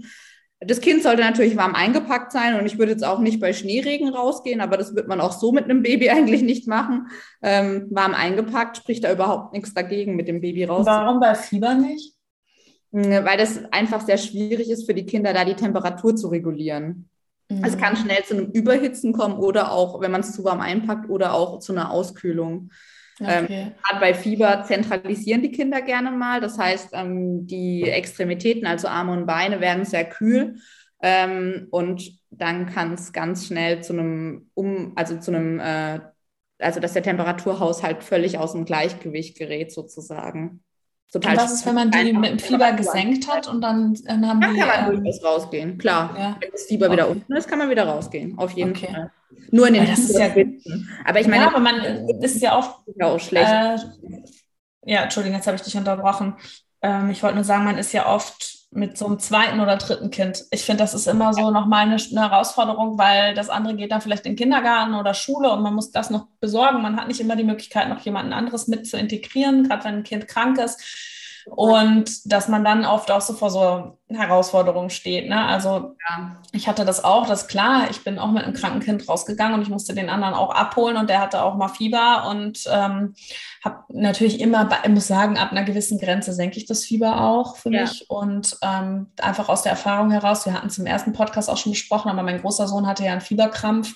[0.66, 4.10] Das Kind sollte natürlich warm eingepackt sein und ich würde jetzt auch nicht bei Schneeregen
[4.10, 7.08] rausgehen, aber das wird man auch so mit einem Baby eigentlich nicht machen.
[7.42, 10.86] Ähm, warm eingepackt spricht da überhaupt nichts dagegen, mit dem Baby raus.
[10.86, 12.14] Warum bei Fieber nicht?
[12.92, 17.10] Hm, weil das einfach sehr schwierig ist für die Kinder, da die Temperatur zu regulieren.
[17.50, 17.64] Mhm.
[17.64, 21.10] Es kann schnell zu einem Überhitzen kommen oder auch, wenn man es zu warm einpackt,
[21.10, 22.72] oder auch zu einer Auskühlung.
[23.22, 23.62] Ähm, okay.
[23.62, 26.42] Ähm, Gerade bei Fieber zentralisieren die Kinder gerne mal.
[26.42, 30.58] Das heißt, ähm, die Extremitäten, also Arme und Beine, werden sehr kühl.
[31.02, 36.00] Ähm, und dann kann es ganz schnell zu einem, um, also zu einem, äh,
[36.60, 40.65] also dass der Temperaturhaushalt völlig aus dem Gleichgewicht gerät, sozusagen.
[41.12, 44.28] Total und was ist, wenn man die mit dem Fieber gesenkt hat und dann, dann
[44.28, 44.60] haben dann die.
[44.60, 46.16] kann man ähm, durchaus rausgehen, klar.
[46.18, 46.38] Ja.
[46.40, 48.88] Wenn das Fieber wieder unten ist, kann man wieder rausgehen, auf jeden okay.
[48.92, 49.12] Fall.
[49.52, 50.28] Nur in den das ist ja,
[51.06, 51.76] Aber ich meine, ja, aber man
[52.22, 52.80] ist ja oft.
[52.96, 53.50] Ja, auch schlecht.
[53.50, 53.78] Äh,
[54.86, 56.36] ja, Entschuldigung, jetzt habe ich dich unterbrochen.
[56.82, 60.12] Ähm, ich wollte nur sagen, man ist ja oft mit so einem zweiten oder dritten
[60.12, 60.46] Kind.
[60.52, 64.02] Ich finde, das ist immer so nochmal eine, eine Herausforderung, weil das andere geht dann
[64.02, 66.82] vielleicht in den Kindergarten oder Schule und man muss das noch besorgen.
[66.82, 70.04] Man hat nicht immer die Möglichkeit, noch jemanden anderes mit zu integrieren, gerade wenn ein
[70.04, 70.82] Kind krank ist.
[71.46, 75.30] Und dass man dann oft auch so vor so Herausforderungen steht.
[75.30, 75.46] Ne?
[75.46, 76.36] Also ja.
[76.52, 79.56] ich hatte das auch, das ist klar, ich bin auch mit einem kranken Kind rausgegangen
[79.56, 83.16] und ich musste den anderen auch abholen und der hatte auch mal Fieber und ähm,
[83.64, 87.56] habe natürlich immer, ich muss sagen, ab einer gewissen Grenze senke ich das Fieber auch
[87.56, 87.82] für ja.
[87.82, 91.58] mich und ähm, einfach aus der Erfahrung heraus, wir hatten es im ersten Podcast auch
[91.58, 93.96] schon besprochen, aber mein großer Sohn hatte ja einen Fieberkrampf.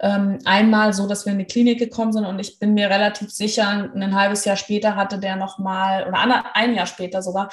[0.00, 3.30] Ähm, einmal so, dass wir in die Klinik gekommen sind und ich bin mir relativ
[3.30, 6.18] sicher, ein halbes Jahr später hatte der nochmal, oder
[6.54, 7.50] ein Jahr später sogar,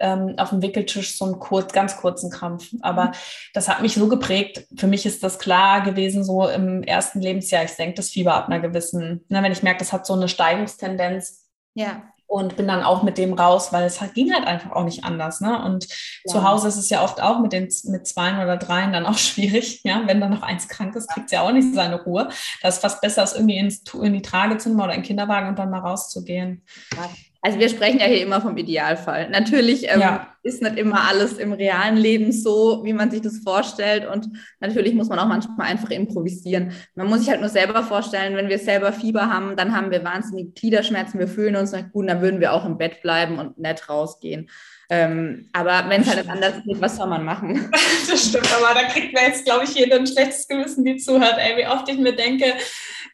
[0.00, 2.68] ähm, auf dem Wickeltisch so ein kurz, ganz kurzen Krampf.
[2.80, 3.12] Aber
[3.52, 4.66] das hat mich so geprägt.
[4.76, 8.46] Für mich ist das klar gewesen, so im ersten Lebensjahr, ich senke das Fieber ab
[8.46, 11.48] einer gewissen, ne, wenn ich merke, das hat so eine Steigungstendenz.
[11.74, 12.02] Ja.
[12.26, 15.04] Und bin dann auch mit dem raus, weil es halt, ging halt einfach auch nicht
[15.04, 15.42] anders.
[15.42, 15.62] Ne?
[15.64, 16.32] Und ja.
[16.32, 19.18] zu Hause ist es ja oft auch mit den mit zwei oder dreien dann auch
[19.18, 19.82] schwierig.
[19.84, 20.02] Ja?
[20.06, 22.30] Wenn dann noch eins krank ist, kriegt es ja auch nicht seine Ruhe.
[22.62, 25.06] Da ist fast besser, es irgendwie ins, in die Trage zu nehmen oder in den
[25.06, 26.64] Kinderwagen und dann mal rauszugehen.
[26.96, 27.10] Ja
[27.44, 29.28] Also wir sprechen ja hier immer vom Idealfall.
[29.28, 30.28] Natürlich ähm, ja.
[30.44, 34.06] ist nicht immer alles im realen Leben so, wie man sich das vorstellt.
[34.06, 34.28] Und
[34.60, 36.72] natürlich muss man auch manchmal einfach improvisieren.
[36.94, 40.04] Man muss sich halt nur selber vorstellen, wenn wir selber Fieber haben, dann haben wir
[40.04, 43.58] wahnsinnig Gliederschmerzen, wir fühlen uns nicht gut, dann würden wir auch im Bett bleiben und
[43.58, 44.48] nicht rausgehen.
[44.88, 47.72] Ähm, aber wenn es halt anders geht, was soll man machen?
[48.08, 51.38] Das stimmt, aber da kriegt man jetzt, glaube ich, jeder ein schlechtes Gewissen, die zuhört.
[51.38, 52.54] Ey, wie oft ich mir denke,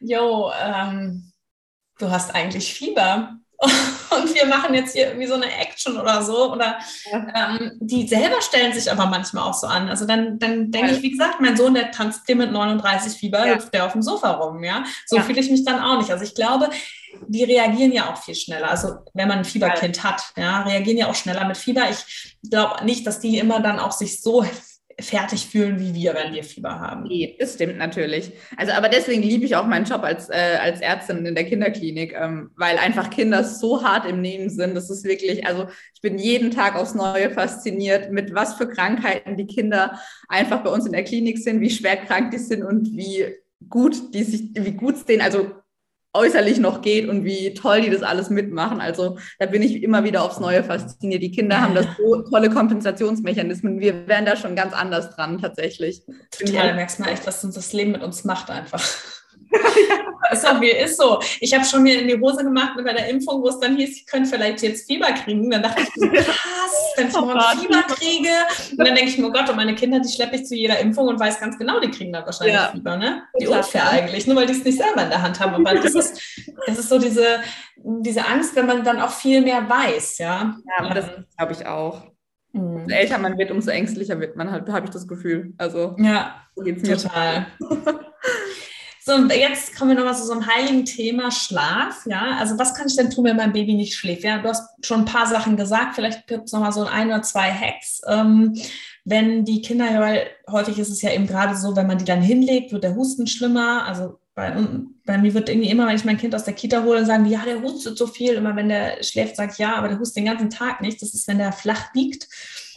[0.01, 1.31] yo, ähm,
[1.97, 3.39] du hast eigentlich Fieber
[4.09, 6.53] und wir machen jetzt hier irgendwie so eine Action oder so.
[6.53, 6.79] Oder
[7.11, 7.27] ja.
[7.35, 9.89] ähm, die selber stellen sich aber manchmal auch so an.
[9.89, 13.45] Also dann, dann denke ich, wie gesagt, mein Sohn, der tanzt hier mit 39 Fieber,
[13.45, 13.55] ja.
[13.55, 14.83] hüpft der auf dem Sofa rum, ja.
[15.05, 15.23] So ja.
[15.23, 16.09] fühle ich mich dann auch nicht.
[16.09, 16.69] Also ich glaube,
[17.27, 18.69] die reagieren ja auch viel schneller.
[18.69, 21.89] Also wenn man ein Fieberkind hat, ja, reagieren ja auch schneller mit Fieber.
[21.89, 24.45] Ich glaube nicht, dass die immer dann auch sich so
[25.01, 27.03] fertig fühlen wie wir, wenn wir Fieber haben.
[27.03, 28.31] Nee, das stimmt natürlich.
[28.57, 32.13] Also, aber deswegen liebe ich auch meinen Job als, äh, als Ärztin in der Kinderklinik,
[32.13, 34.75] ähm, weil einfach Kinder so hart im Nehmen sind.
[34.75, 39.37] Das ist wirklich, also ich bin jeden Tag aufs Neue fasziniert, mit was für Krankheiten
[39.37, 42.95] die Kinder einfach bei uns in der Klinik sind, wie schwer krank die sind und
[42.95, 43.25] wie
[43.67, 45.51] gut die sich, wie gut es denen, also
[46.13, 48.81] äußerlich noch geht und wie toll die das alles mitmachen.
[48.81, 51.21] Also da bin ich immer wieder aufs Neue fasziniert.
[51.21, 53.79] Die Kinder haben das so tolle Kompensationsmechanismen.
[53.79, 56.03] Wir wären da schon ganz anders dran tatsächlich.
[56.31, 58.83] Total, merkst mal echt, was uns das Leben mit uns macht einfach.
[60.31, 61.19] ist auch wie ist so.
[61.39, 63.97] Ich habe schon mir in die Hose gemacht bei der Impfung, wo es dann hieß,
[63.97, 65.49] ich könnte vielleicht jetzt Fieber kriegen.
[65.49, 68.29] Dann dachte ich, so, krass, wenn ich oh morgen Fieber kriege.
[68.71, 70.79] Und dann denke ich mir, oh Gott, und meine Kinder, die schleppe ich zu jeder
[70.79, 72.69] Impfung und weiß ganz genau, die kriegen da wahrscheinlich ja.
[72.71, 72.97] Fieber.
[72.97, 73.23] Ne?
[73.39, 75.53] Die unfair eigentlich, nur weil die es nicht selber in der Hand haben.
[75.55, 76.21] Aber das ist,
[76.67, 77.39] das ist so diese,
[77.77, 80.17] diese Angst, wenn man dann auch viel mehr weiß.
[80.19, 81.05] Ja, ja das
[81.37, 82.03] glaube ich auch.
[82.51, 82.85] Mhm.
[82.87, 85.53] Je älter man wird, umso ängstlicher wird man halt, habe ich das Gefühl.
[85.57, 87.47] Also, ja, so total.
[89.09, 92.05] So, jetzt kommen wir nochmal zu so einem heiligen Thema Schlaf.
[92.05, 94.23] Ja, also was kann ich denn tun, wenn mein Baby nicht schläft?
[94.23, 95.95] Ja, du hast schon ein paar Sachen gesagt.
[95.95, 98.03] Vielleicht gibt es nochmal so ein oder zwei Hacks.
[98.07, 98.53] Ähm,
[99.05, 102.21] wenn die Kinder, weil häufig ist es ja eben gerade so, wenn man die dann
[102.21, 103.83] hinlegt, wird der Husten schlimmer.
[103.87, 104.55] Also bei,
[105.07, 107.31] bei, mir wird irgendwie immer, wenn ich mein Kind aus der Kita hole, sagen die,
[107.31, 108.33] ja, der hustet so viel.
[108.33, 111.01] Immer wenn der schläft, sage ich, ja, aber der hustet den ganzen Tag nicht.
[111.01, 112.27] Das ist, wenn der flach liegt.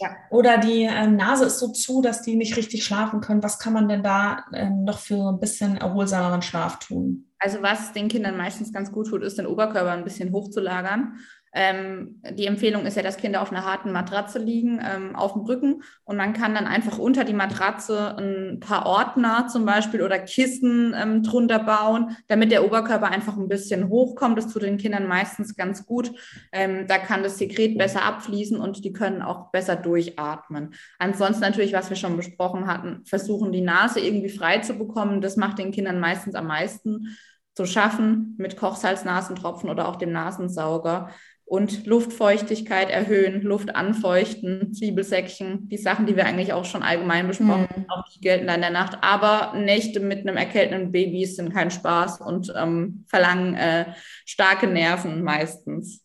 [0.03, 0.17] Ja.
[0.29, 3.41] Oder die äh, Nase ist so zu, dass die nicht richtig schlafen können.
[3.41, 7.31] Was kann man denn da äh, noch für ein bisschen erholsameren Schlaf tun?
[7.39, 11.19] Also was den Kindern meistens ganz gut tut, ist den Oberkörper ein bisschen hochzulagern
[11.53, 15.43] ähm, die Empfehlung ist ja, dass Kinder auf einer harten Matratze liegen, ähm, auf dem
[15.43, 15.83] Rücken.
[16.03, 20.95] Und man kann dann einfach unter die Matratze ein paar Ordner zum Beispiel oder Kissen
[20.97, 24.37] ähm, drunter bauen, damit der Oberkörper einfach ein bisschen hochkommt.
[24.37, 26.11] Das tut den Kindern meistens ganz gut.
[26.51, 30.73] Ähm, da kann das Sekret besser abfließen und die können auch besser durchatmen.
[30.97, 35.21] Ansonsten natürlich, was wir schon besprochen hatten, versuchen die Nase irgendwie frei zu bekommen.
[35.21, 37.15] Das macht den Kindern meistens am meisten
[37.55, 41.09] zu schaffen mit Kochsalznasentropfen oder auch dem Nasensauger
[41.45, 47.69] und Luftfeuchtigkeit erhöhen, Luft anfeuchten, Zwiebelsäckchen, die Sachen, die wir eigentlich auch schon allgemein besprochen
[47.69, 47.89] haben, mhm.
[47.89, 48.97] auch die gelten da in der Nacht.
[49.01, 53.93] Aber Nächte mit einem erkälteten Baby sind kein Spaß und ähm, verlangen äh,
[54.25, 56.03] starke Nerven meistens.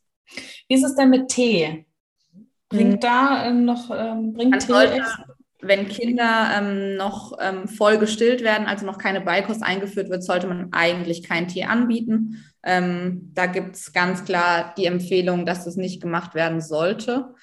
[0.68, 1.86] Wie ist es denn mit Tee?
[2.68, 3.00] Bringt mhm.
[3.00, 4.66] da ähm, noch ähm, bringt Tee?
[4.66, 5.02] Sollte,
[5.60, 10.46] wenn Kinder ähm, noch ähm, voll gestillt werden, also noch keine Beikost eingeführt wird, sollte
[10.46, 12.44] man eigentlich keinen Tee anbieten.
[12.64, 17.34] Ähm, da gibt es ganz klar die Empfehlung, dass das nicht gemacht werden sollte.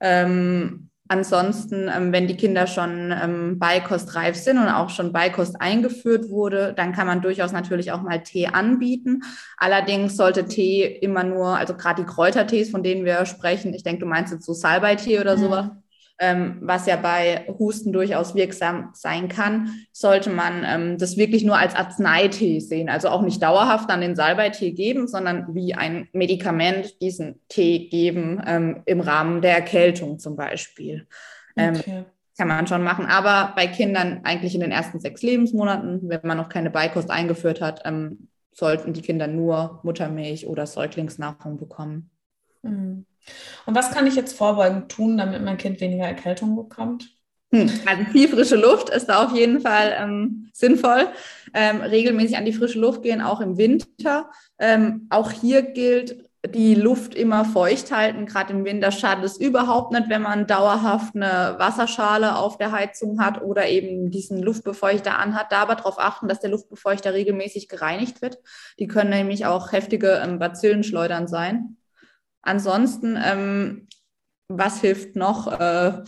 [0.00, 6.28] Ähm, ansonsten, ähm, wenn die Kinder schon ähm, beikostreif sind und auch schon Beikost eingeführt
[6.28, 9.22] wurde, dann kann man durchaus natürlich auch mal Tee anbieten.
[9.56, 14.00] Allerdings sollte Tee immer nur, also gerade die Kräutertees, von denen wir sprechen, ich denke,
[14.00, 15.40] du meinst jetzt so Salbeitee oder mhm.
[15.40, 15.70] sowas,
[16.18, 21.58] ähm, was ja bei Husten durchaus wirksam sein kann, sollte man ähm, das wirklich nur
[21.58, 22.88] als Arzneitee sehen.
[22.88, 28.42] Also auch nicht dauerhaft an den Salbeitee geben, sondern wie ein Medikament diesen Tee geben
[28.46, 31.06] ähm, im Rahmen der Erkältung zum Beispiel.
[31.56, 32.04] Ähm, okay.
[32.38, 33.06] Kann man schon machen.
[33.06, 37.60] Aber bei Kindern eigentlich in den ersten sechs Lebensmonaten, wenn man noch keine Beikost eingeführt
[37.60, 42.10] hat, ähm, sollten die Kinder nur Muttermilch oder Säuglingsnahrung bekommen.
[42.62, 43.04] Mhm.
[43.66, 47.16] Und was kann ich jetzt vorbeugend tun, damit mein Kind weniger Erkältung bekommt?
[47.52, 51.08] Hm, also viel frische Luft ist da auf jeden Fall ähm, sinnvoll.
[51.54, 54.30] Ähm, regelmäßig an die frische Luft gehen, auch im Winter.
[54.58, 58.26] Ähm, auch hier gilt, die Luft immer feucht halten.
[58.26, 63.20] Gerade im Winter schadet es überhaupt nicht, wenn man dauerhaft eine Wasserschale auf der Heizung
[63.20, 65.50] hat oder eben diesen Luftbefeuchter anhat.
[65.50, 68.38] Da aber darauf achten, dass der Luftbefeuchter regelmäßig gereinigt wird.
[68.78, 71.76] Die können nämlich auch heftige ähm, Bazillenschleudern sein.
[72.46, 73.88] Ansonsten, ähm,
[74.48, 75.48] was hilft noch?
[75.60, 76.04] Äh,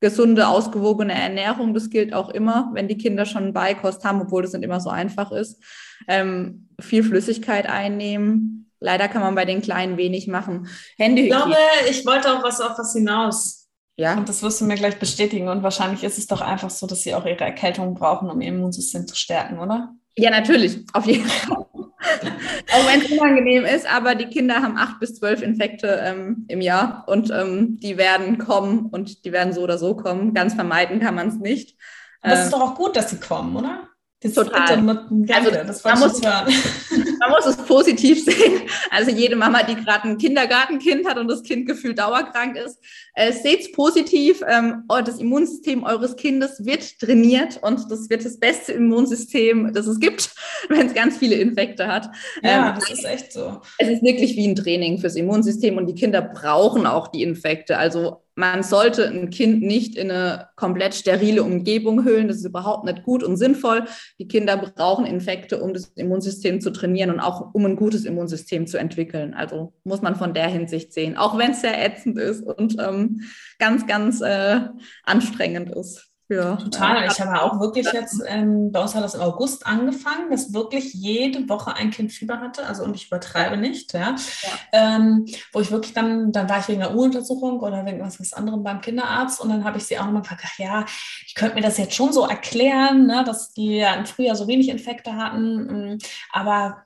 [0.00, 4.52] gesunde, ausgewogene Ernährung, das gilt auch immer, wenn die Kinder schon Beikost haben, obwohl das
[4.52, 5.62] nicht immer so einfach ist.
[6.08, 10.68] Ähm, viel Flüssigkeit einnehmen, leider kann man bei den Kleinen wenig machen.
[10.98, 11.38] Händehygiene.
[11.38, 11.56] Ich glaube,
[11.90, 13.68] ich wollte auch was auf was hinaus.
[13.96, 14.16] Ja.
[14.16, 15.48] Und das wirst du mir gleich bestätigen.
[15.48, 18.48] Und wahrscheinlich ist es doch einfach so, dass sie auch ihre Erkältung brauchen, um ihr
[18.48, 19.94] Immunsystem zu stärken, oder?
[20.16, 21.64] Ja, natürlich, auf jeden Fall.
[22.72, 26.60] auch wenn es unangenehm ist, aber die Kinder haben acht bis zwölf Infekte ähm, im
[26.60, 30.34] Jahr und ähm, die werden kommen und die werden so oder so kommen.
[30.34, 31.76] Ganz vermeiden kann man es nicht.
[32.22, 33.88] Es ist ähm, doch auch gut, dass sie kommen, oder?
[34.20, 34.80] Das Total.
[34.80, 34.98] Mit,
[35.30, 36.20] also, das man, muss,
[37.24, 38.62] man muss es positiv sehen.
[38.90, 42.78] Also jede Mama, die gerade ein Kindergartenkind hat und das Kind gefühlt dauerkrank ist,
[43.14, 44.42] äh, seht es positiv.
[44.46, 50.00] Ähm, das Immunsystem eures Kindes wird trainiert und das wird das beste Immunsystem, das es
[50.00, 50.34] gibt,
[50.68, 52.10] wenn es ganz viele Infekte hat.
[52.42, 53.60] Ja, ähm, das ist echt so.
[53.78, 57.78] Es ist wirklich wie ein Training fürs Immunsystem und die Kinder brauchen auch die Infekte.
[57.78, 62.28] Also man sollte ein Kind nicht in eine komplett sterile Umgebung hüllen.
[62.28, 63.84] Das ist überhaupt nicht gut und sinnvoll.
[64.18, 68.66] Die Kinder brauchen Infekte, um das Immunsystem zu trainieren und auch um ein gutes Immunsystem
[68.66, 69.34] zu entwickeln.
[69.34, 73.22] Also muss man von der Hinsicht sehen, auch wenn es sehr ätzend ist und ähm,
[73.58, 74.60] ganz, ganz äh,
[75.04, 76.13] anstrengend ist.
[76.28, 76.56] Ja.
[76.56, 77.06] Total.
[77.06, 80.94] Ich habe auch wirklich jetzt, ähm, bei uns hat das im August angefangen, dass wirklich
[80.94, 84.14] jede Woche ein Kind Fieber hatte, also und ich übertreibe nicht, ja.
[84.42, 84.50] ja.
[84.72, 88.32] Ähm, wo ich wirklich dann, dann war ich wegen einer Uruntersuchung oder wegen was, was
[88.32, 90.86] anderem beim Kinderarzt und dann habe ich sie auch nochmal gefragt, ach ja,
[91.26, 94.48] ich könnte mir das jetzt schon so erklären, ne, dass die ja im Frühjahr so
[94.48, 95.98] wenig Infekte hatten, mm,
[96.32, 96.84] aber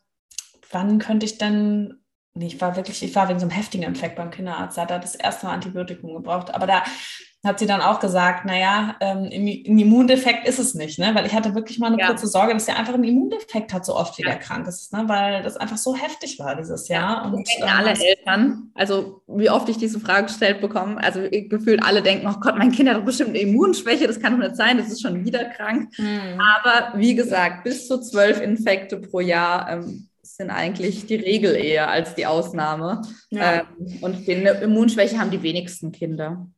[0.71, 1.95] wann könnte ich denn
[2.35, 4.93] Nee, ich war wirklich, ich war wegen so einem heftigen Infekt beim Kinderarzt, da hat
[4.93, 6.55] er das erste Mal Antibiotikum gebraucht.
[6.55, 6.85] Aber da
[7.45, 11.15] hat sie dann auch gesagt, naja, ähm, ein Immundefekt ist es nicht, ne?
[11.15, 12.09] weil ich hatte wirklich mal eine ja.
[12.09, 14.31] kurze Sorge, dass er einfach einen Immundefekt hat, so oft wie ja.
[14.31, 15.05] er krank ist, ne?
[15.07, 17.27] weil das einfach so heftig war dieses Jahr.
[17.27, 22.03] Und ähm, alle Eltern, also wie oft ich diese Frage gestellt bekomme, also gefühlt alle
[22.03, 24.77] denken, oh Gott, mein Kind hat doch bestimmt eine Immunschwäche, das kann doch nicht sein,
[24.77, 25.91] das ist schon wieder krank.
[25.97, 26.41] Mhm.
[26.41, 31.89] Aber wie gesagt, bis zu zwölf Infekte pro Jahr ähm, sind eigentlich die Regel eher
[31.89, 33.03] als die Ausnahme.
[33.31, 33.61] Ja.
[33.61, 36.49] Ähm, und die Immunschwäche haben die wenigsten Kinder.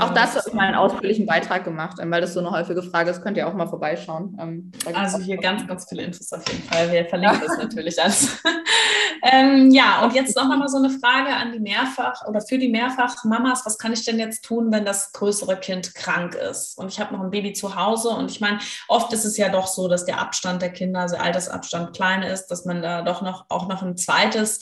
[0.00, 3.10] Auch dazu habe ich mal einen ausführlichen Beitrag gemacht, weil das so eine häufige Frage
[3.10, 3.22] ist.
[3.22, 4.36] Könnt ihr auch mal vorbeischauen.
[4.40, 6.90] Ähm, also hier ganz, ganz viele Infos auf jeden Fall.
[6.90, 8.42] Wir verlinken das natürlich alles.
[9.22, 12.68] ähm, ja, und jetzt noch mal so eine Frage an die Mehrfach- oder für die
[12.68, 13.64] Mehrfach-Mamas.
[13.66, 16.76] Was kann ich denn jetzt tun, wenn das größere Kind krank ist?
[16.78, 18.10] Und ich habe noch ein Baby zu Hause.
[18.10, 21.16] Und ich meine, oft ist es ja doch so, dass der Abstand der Kinder, also
[21.16, 24.60] Altersabstand klein ist, dass man da doch noch auch noch ein zweites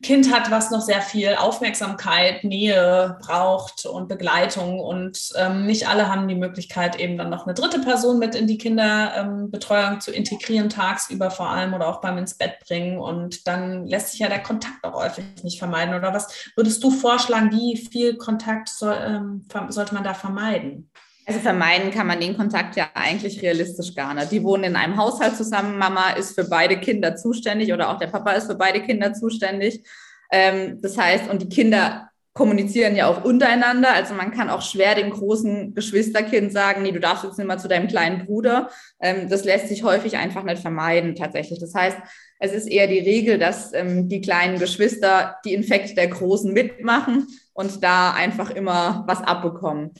[0.00, 4.78] Kind hat, was noch sehr viel Aufmerksamkeit, Nähe braucht und Begleitung.
[4.78, 8.46] Und ähm, nicht alle haben die Möglichkeit, eben dann noch eine dritte Person mit in
[8.46, 12.98] die Kinderbetreuung ähm, zu integrieren, tagsüber vor allem oder auch beim ins Bett bringen.
[12.98, 15.96] Und dann lässt sich ja der Kontakt auch häufig nicht vermeiden.
[15.96, 20.90] Oder was würdest du vorschlagen, wie viel Kontakt soll, ähm, sollte man da vermeiden?
[21.28, 24.32] Also vermeiden kann man den Kontakt ja eigentlich realistisch gar nicht.
[24.32, 25.76] Die wohnen in einem Haushalt zusammen.
[25.76, 29.86] Mama ist für beide Kinder zuständig oder auch der Papa ist für beide Kinder zuständig.
[30.32, 33.92] Ähm, das heißt, und die Kinder kommunizieren ja auch untereinander.
[33.92, 37.58] Also man kann auch schwer dem großen Geschwisterkind sagen, nee, du darfst jetzt nicht mal
[37.58, 38.70] zu deinem kleinen Bruder.
[38.98, 41.60] Ähm, das lässt sich häufig einfach nicht vermeiden tatsächlich.
[41.60, 41.98] Das heißt,
[42.40, 47.26] es ist eher die Regel, dass ähm, die kleinen Geschwister die Infekte der Großen mitmachen
[47.52, 49.90] und da einfach immer was abbekommen.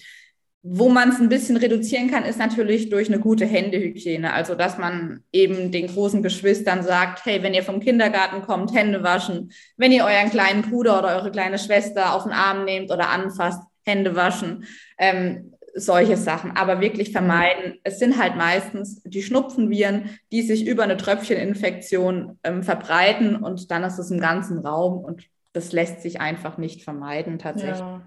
[0.71, 4.35] Wo man es ein bisschen reduzieren kann, ist natürlich durch eine gute Händehygiene.
[4.35, 9.03] Also, dass man eben den großen Geschwistern sagt, hey, wenn ihr vom Kindergarten kommt, Hände
[9.03, 9.51] waschen.
[9.79, 13.63] Wenn ihr euren kleinen Bruder oder eure kleine Schwester auf den Arm nehmt oder anfasst,
[13.87, 14.67] Hände waschen.
[14.99, 17.79] Ähm, solche Sachen, aber wirklich vermeiden.
[17.83, 23.85] Es sind halt meistens die Schnupfenviren, die sich über eine Tröpfcheninfektion ähm, verbreiten und dann
[23.85, 27.79] ist es im ganzen Raum und das lässt sich einfach nicht vermeiden tatsächlich.
[27.79, 28.03] Ja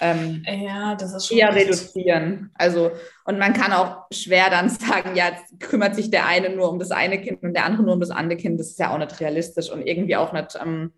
[0.00, 2.50] ähm, ja, das ist schon eher reduzieren.
[2.54, 2.90] Also,
[3.24, 6.78] und man kann auch schwer dann sagen, ja, jetzt kümmert sich der eine nur um
[6.78, 8.60] das eine Kind und der andere nur um das andere Kind.
[8.60, 10.92] Das ist ja auch nicht realistisch und irgendwie auch nicht, ähm,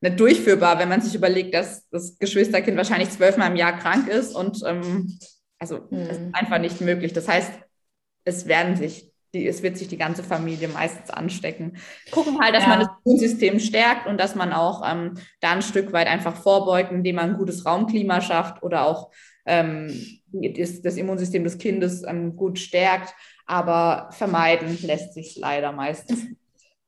[0.00, 4.34] nicht durchführbar, wenn man sich überlegt, dass das Geschwisterkind wahrscheinlich zwölfmal im Jahr krank ist
[4.34, 5.18] und ähm,
[5.58, 5.98] also mhm.
[6.02, 7.12] ist einfach nicht möglich.
[7.12, 7.52] Das heißt,
[8.24, 11.76] es werden sich die, es wird sich die ganze Familie meistens anstecken.
[12.10, 12.70] Gucken halt, dass ja.
[12.70, 16.92] man das Immunsystem stärkt und dass man auch ähm, da ein Stück weit einfach vorbeugt,
[16.92, 19.10] indem man ein gutes Raumklima schafft oder auch
[19.44, 19.88] ähm,
[20.32, 23.14] das, das, Immunsystem des Kindes ähm, gut stärkt.
[23.46, 26.26] Aber vermeiden lässt sich leider meistens.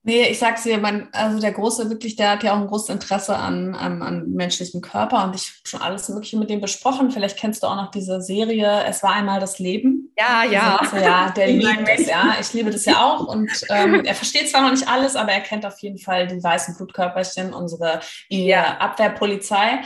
[0.08, 2.88] Nee, ich sag's dir, mein, also der Große wirklich, der hat ja auch ein großes
[2.88, 7.10] Interesse an, an, an menschlichen Körper und ich habe schon alles Mögliche mit dem besprochen.
[7.10, 10.10] Vielleicht kennst du auch noch diese Serie Es war einmal das Leben.
[10.18, 10.76] Ja, ja.
[10.76, 12.36] Also, ja, der liebt das, ja.
[12.40, 15.42] Ich liebe das ja auch und ähm, er versteht zwar noch nicht alles, aber er
[15.42, 18.00] kennt auf jeden Fall die weißen Blutkörperchen, unsere
[18.30, 18.78] ja.
[18.78, 19.82] Abwehrpolizei.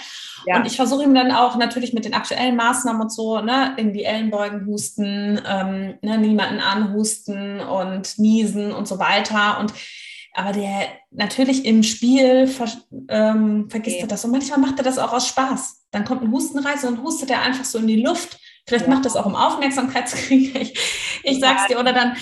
[0.47, 0.59] Ja.
[0.59, 3.93] Und ich versuche ihm dann auch natürlich mit den aktuellen Maßnahmen und so, ne, in
[3.93, 9.73] die Ellenbeugen husten, ähm, ne, niemanden anhusten und niesen und so weiter und
[10.35, 12.69] aber der natürlich im Spiel ver,
[13.09, 14.05] ähm, vergisst okay.
[14.05, 14.25] er das.
[14.25, 15.87] Und manchmal macht er das auch aus Spaß.
[15.91, 18.39] Dann kommt ein Hustenreiz und hustet er einfach so in die Luft.
[18.67, 18.95] Vielleicht ja.
[18.95, 20.55] macht das auch um Aufmerksamkeitskrieg.
[20.55, 20.75] Ich,
[21.25, 21.79] ich sag's dir.
[21.79, 22.17] Oder dann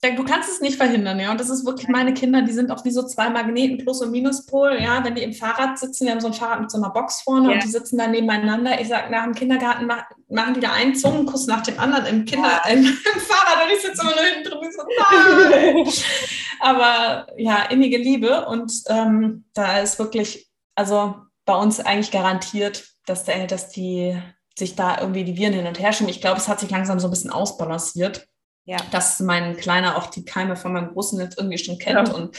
[0.00, 1.30] du kannst es nicht verhindern, ja.
[1.32, 4.12] Und das ist wirklich meine Kinder, die sind auch wie so zwei Magneten, Plus- und
[4.12, 5.02] Minuspol, ja.
[5.02, 7.48] Wenn die im Fahrrad sitzen, wir haben so ein Fahrrad mit so einer Box vorne
[7.48, 7.54] ja.
[7.54, 8.80] und die sitzen dann nebeneinander.
[8.80, 12.60] Ich sage, nach dem Kindergarten machen die da einen Zungenkuss nach dem anderen im Kinder,
[12.64, 12.70] ja.
[12.70, 15.92] im, im, Fahrrad und ich sitze immer nur hinten drin so.
[16.60, 23.24] Aber ja, innige Liebe und ähm, da ist wirklich, also bei uns eigentlich garantiert, dass,
[23.24, 24.16] der, dass die
[24.56, 26.10] sich da irgendwie die Viren hin und her schieben.
[26.10, 28.28] Ich glaube, es hat sich langsam so ein bisschen ausbalanciert
[28.68, 28.76] ja.
[28.90, 32.08] dass mein Kleiner auch die Keime von meinem Großen jetzt irgendwie schon kennt.
[32.08, 32.14] Ja.
[32.14, 32.36] Und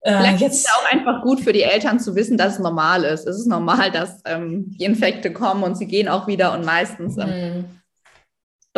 [0.00, 2.58] äh, Vielleicht jetzt ist es auch einfach gut für die Eltern zu wissen, dass es
[2.58, 3.26] normal ist.
[3.26, 7.18] Es ist normal, dass ähm, die Infekte kommen und sie gehen auch wieder und meistens
[7.18, 7.64] ähm, mhm.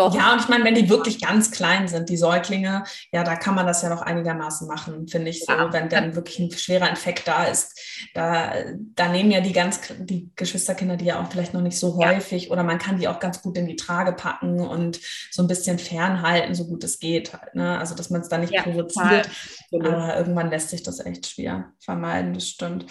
[0.09, 0.15] Doch.
[0.15, 3.55] Ja, und ich meine, wenn die wirklich ganz klein sind, die Säuglinge, ja, da kann
[3.55, 5.73] man das ja noch einigermaßen machen, finde ich so, ja.
[5.73, 7.79] wenn dann wirklich ein schwerer Infekt da ist.
[8.15, 8.53] Da,
[8.95, 12.09] da nehmen ja die ganz, die Geschwisterkinder die ja auch vielleicht noch nicht so ja.
[12.09, 15.01] häufig oder man kann die auch ganz gut in die Trage packen und
[15.31, 17.79] so ein bisschen fernhalten, so gut es geht halt, ne?
[17.79, 19.29] Also, dass man es da nicht ja, provoziert.
[19.73, 22.87] Aber irgendwann lässt sich das echt schwer vermeiden, das stimmt.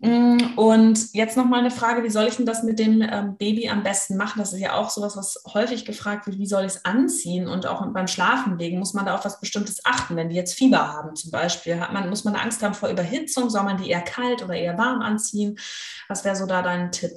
[0.00, 3.36] Mm, und jetzt noch mal eine Frage, wie soll ich denn das mit dem ähm,
[3.36, 4.38] Baby am besten machen?
[4.38, 7.66] Das ist ja auch sowas, was häufig gefragt wird wie soll ich es anziehen und
[7.66, 10.14] auch beim Schlafenlegen muss man da auf was Bestimmtes achten.
[10.14, 13.50] Wenn die jetzt Fieber haben zum Beispiel, hat man, muss man Angst haben vor Überhitzung,
[13.50, 15.58] soll man die eher kalt oder eher warm anziehen?
[16.08, 17.12] Was wäre so da dein Tipp?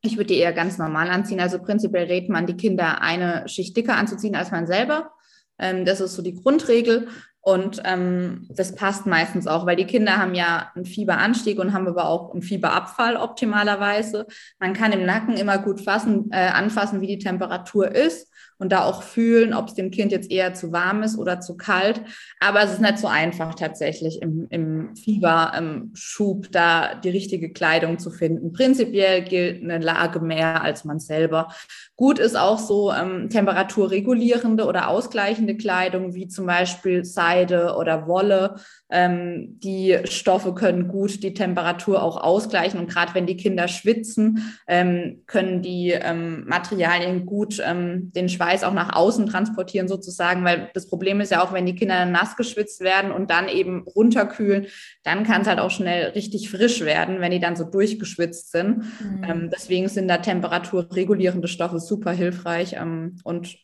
[0.00, 1.40] Ich würde die eher ganz normal anziehen.
[1.40, 5.10] Also prinzipiell rät man die Kinder, eine Schicht dicker anzuziehen als man selber.
[5.58, 7.08] Ähm, das ist so die Grundregel.
[7.40, 11.88] Und ähm, das passt meistens auch, weil die Kinder haben ja einen Fieberanstieg und haben
[11.88, 14.26] aber auch einen Fieberabfall optimalerweise.
[14.60, 18.28] Man kann im Nacken immer gut fassen, äh, anfassen, wie die Temperatur ist
[18.58, 21.56] und da auch fühlen, ob es dem Kind jetzt eher zu warm ist oder zu
[21.56, 22.02] kalt.
[22.40, 28.10] Aber es ist nicht so einfach tatsächlich im, im Fieberschub da die richtige Kleidung zu
[28.10, 28.52] finden.
[28.52, 31.48] Prinzipiell gilt eine Lage mehr als man selber.
[31.96, 38.56] Gut ist auch so ähm, temperaturregulierende oder ausgleichende Kleidung, wie zum Beispiel Seide oder Wolle.
[38.90, 42.80] Ähm, die Stoffe können gut die Temperatur auch ausgleichen.
[42.80, 48.64] Und gerade wenn die Kinder schwitzen, ähm, können die ähm, Materialien gut ähm, den Schweiß
[48.64, 50.44] auch nach außen transportieren sozusagen.
[50.44, 53.82] Weil das Problem ist ja auch, wenn die Kinder nass geschwitzt werden und dann eben
[53.82, 54.66] runterkühlen,
[55.02, 58.78] dann kann es halt auch schnell richtig frisch werden, wenn die dann so durchgeschwitzt sind.
[58.78, 59.24] Mhm.
[59.24, 63.56] Ähm, deswegen sind da temperaturregulierende Stoffe super hilfreich ähm, und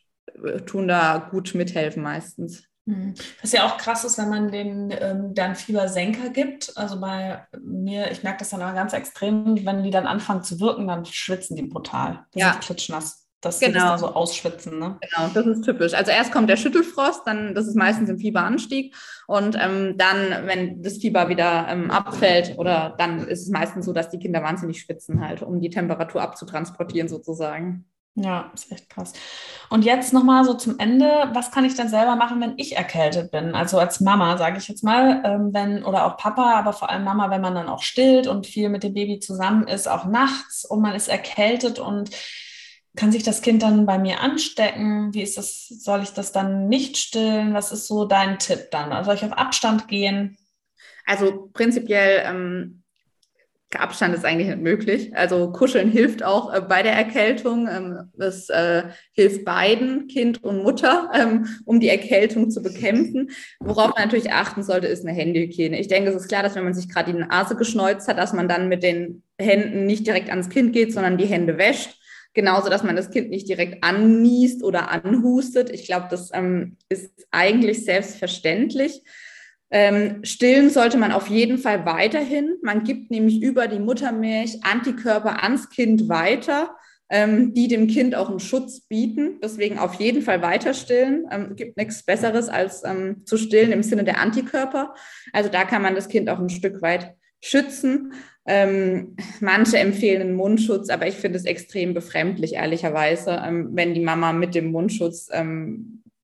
[0.44, 2.64] äh, tun da gut mithelfen meistens.
[2.86, 3.14] Mhm.
[3.40, 6.76] Was ja auch krass ist, wenn man den ähm, dann Fiebersenker gibt.
[6.76, 10.60] Also bei mir, ich merke das dann aber ganz extrem, wenn die dann anfangen zu
[10.60, 12.26] wirken, dann schwitzen die brutal.
[12.34, 12.52] Die ja.
[12.52, 13.22] sind klitschnass.
[13.40, 13.74] Dass genau.
[13.74, 14.78] das dann so ausschwitzen.
[14.78, 14.98] Ne?
[15.02, 15.92] Genau, das ist typisch.
[15.92, 18.94] Also erst kommt der Schüttelfrost, dann das ist meistens im Fieberanstieg
[19.26, 23.92] und ähm, dann, wenn das Fieber wieder ähm, abfällt, oder dann ist es meistens so,
[23.92, 27.84] dass die Kinder wahnsinnig schwitzen halt, um die Temperatur abzutransportieren sozusagen.
[28.16, 29.12] Ja, ist echt krass.
[29.70, 33.32] Und jetzt nochmal so zum Ende, was kann ich denn selber machen, wenn ich erkältet
[33.32, 33.56] bin?
[33.56, 37.02] Also als Mama, sage ich jetzt mal, ähm, wenn, oder auch Papa, aber vor allem
[37.02, 40.64] Mama, wenn man dann auch stillt und viel mit dem Baby zusammen ist, auch nachts
[40.64, 42.10] und man ist erkältet und
[42.94, 45.12] kann sich das Kind dann bei mir anstecken?
[45.12, 45.66] Wie ist das?
[45.66, 47.52] Soll ich das dann nicht stillen?
[47.52, 49.04] Was ist so dein Tipp dann?
[49.04, 50.38] Soll ich auf Abstand gehen?
[51.04, 52.83] Also prinzipiell ähm,
[53.76, 55.16] Abstand ist eigentlich nicht möglich.
[55.16, 57.68] Also Kuscheln hilft auch äh, bei der Erkältung.
[57.68, 63.30] Ähm, das äh, hilft beiden, Kind und Mutter, ähm, um die Erkältung zu bekämpfen.
[63.60, 65.78] Worauf man natürlich achten sollte, ist eine Händehygiene.
[65.78, 68.32] Ich denke, es ist klar, dass wenn man sich gerade die Nase geschneuzt hat, dass
[68.32, 71.98] man dann mit den Händen nicht direkt ans Kind geht, sondern die Hände wäscht.
[72.34, 75.70] Genauso, dass man das Kind nicht direkt anniest oder anhustet.
[75.70, 79.02] Ich glaube, das ähm, ist eigentlich selbstverständlich.
[79.76, 82.58] Ähm, stillen sollte man auf jeden Fall weiterhin.
[82.62, 86.76] Man gibt nämlich über die Muttermilch Antikörper ans Kind weiter,
[87.10, 89.40] ähm, die dem Kind auch einen Schutz bieten.
[89.42, 91.26] Deswegen auf jeden Fall weiter stillen.
[91.28, 92.84] Ähm, gibt nichts Besseres als
[93.24, 94.94] zu stillen im Sinne der Antikörper.
[95.32, 98.12] Also da kann man das Kind auch ein Stück weit schützen.
[98.46, 104.54] Manche empfehlen einen Mundschutz, aber ich finde es extrem befremdlich, ehrlicherweise, wenn die Mama mit
[104.54, 105.30] dem Mundschutz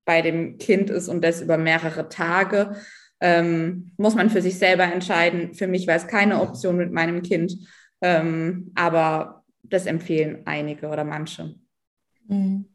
[0.04, 2.76] bei dem Kind ist und das über mehrere Tage
[3.20, 5.54] ähm, muss man für sich selber entscheiden.
[5.54, 7.54] Für mich war es keine Option mit meinem Kind,
[8.00, 11.54] ähm, aber das empfehlen einige oder manche.
[12.30, 12.66] Mhm.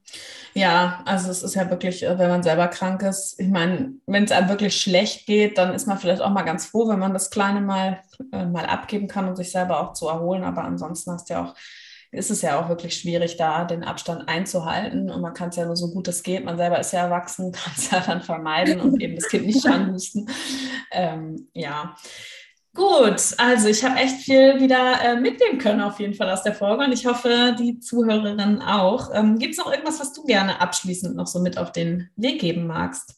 [0.53, 4.25] Ja, also es ist ja wirklich, äh, wenn man selber krank ist, ich meine, wenn
[4.25, 7.13] es einem wirklich schlecht geht, dann ist man vielleicht auch mal ganz froh, wenn man
[7.13, 10.43] das Kleine mal, äh, mal abgeben kann und sich selber auch zu erholen.
[10.43, 11.55] Aber ansonsten hast du ja auch
[12.15, 15.09] ist es ja auch wirklich schwierig, da den Abstand einzuhalten.
[15.11, 16.45] Und man kann es ja nur so gut es geht.
[16.45, 19.65] Man selber ist ja erwachsen, kann es ja dann vermeiden und eben das Kind nicht
[19.65, 20.29] anhusten.
[20.91, 21.95] Ähm, ja.
[22.73, 26.53] Gut, also ich habe echt viel wieder äh, mitnehmen können auf jeden Fall aus der
[26.53, 29.11] Folge und ich hoffe, die Zuhörerinnen auch.
[29.13, 32.41] Ähm, Gibt es noch irgendwas, was du gerne abschließend noch so mit auf den Weg
[32.41, 33.15] geben magst?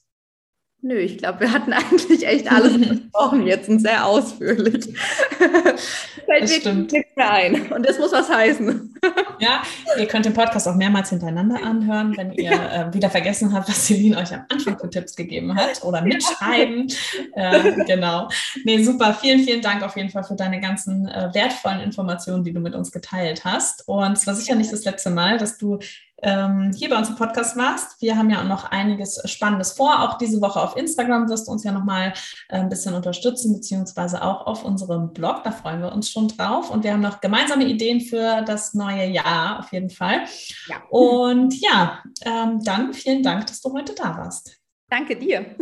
[0.82, 4.94] Nö, ich glaube, wir hatten eigentlich echt alles besprochen jetzt und sehr ausführlich.
[6.26, 6.92] Fällt stimmt.
[6.92, 7.72] nichts mehr ein.
[7.72, 8.96] Und das muss was heißen.
[9.40, 9.64] ja,
[9.98, 13.88] ihr könnt den Podcast auch mehrmals hintereinander anhören, wenn ihr äh, wieder vergessen habt, was
[13.88, 16.88] Celine euch am Anfang für Tipps gegeben hat oder mitschreiben.
[17.34, 18.30] äh, genau.
[18.64, 19.14] Nee, super.
[19.20, 22.76] Vielen, vielen Dank auf jeden Fall für deine ganzen äh, wertvollen Informationen, die du mit
[22.76, 23.88] uns geteilt hast.
[23.88, 25.80] Und es war sicher nicht das letzte Mal, dass du
[26.24, 28.02] ähm, hier bei uns im Podcast machst.
[28.02, 30.02] Wir haben ja auch noch einiges Spannendes vor.
[30.02, 32.14] Auch diese Woche auf Instagram wirst du uns ja nochmal
[32.50, 35.44] äh, ein bisschen unterstützen, beziehungsweise auch auf unserem Blog.
[35.44, 36.72] Da freuen wir uns schon drauf.
[36.72, 40.22] Und wir haben noch gemeinsame Ideen für das neue Jahr auf jeden Fall.
[40.68, 40.78] Ja.
[40.90, 44.60] Und ja, ähm, dann vielen Dank, dass du heute da warst.
[44.90, 45.56] Danke dir.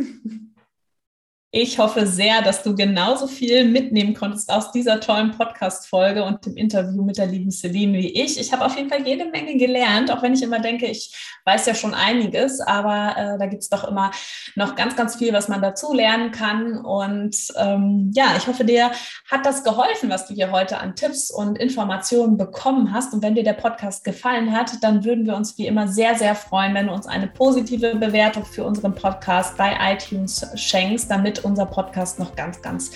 [1.57, 6.57] Ich hoffe sehr, dass du genauso viel mitnehmen konntest aus dieser tollen Podcast-Folge und dem
[6.57, 8.37] Interview mit der lieben Celine wie ich.
[8.37, 11.65] Ich habe auf jeden Fall jede Menge gelernt, auch wenn ich immer denke, ich weiß
[11.67, 14.11] ja schon einiges, aber äh, da gibt es doch immer
[14.55, 16.83] noch ganz, ganz viel, was man dazu lernen kann.
[16.83, 18.91] Und ähm, ja, ich hoffe, dir
[19.31, 23.13] hat das geholfen, was du hier heute an Tipps und Informationen bekommen hast.
[23.13, 26.35] Und wenn dir der Podcast gefallen hat, dann würden wir uns wie immer sehr, sehr
[26.35, 31.65] freuen, wenn du uns eine positive Bewertung für unseren Podcast bei iTunes schenkst, damit unser
[31.65, 32.91] Podcast noch ganz, ganz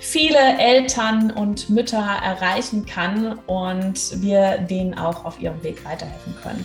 [0.00, 6.64] viele Eltern und Mütter erreichen kann und wir denen auch auf ihrem Weg weiterhelfen können.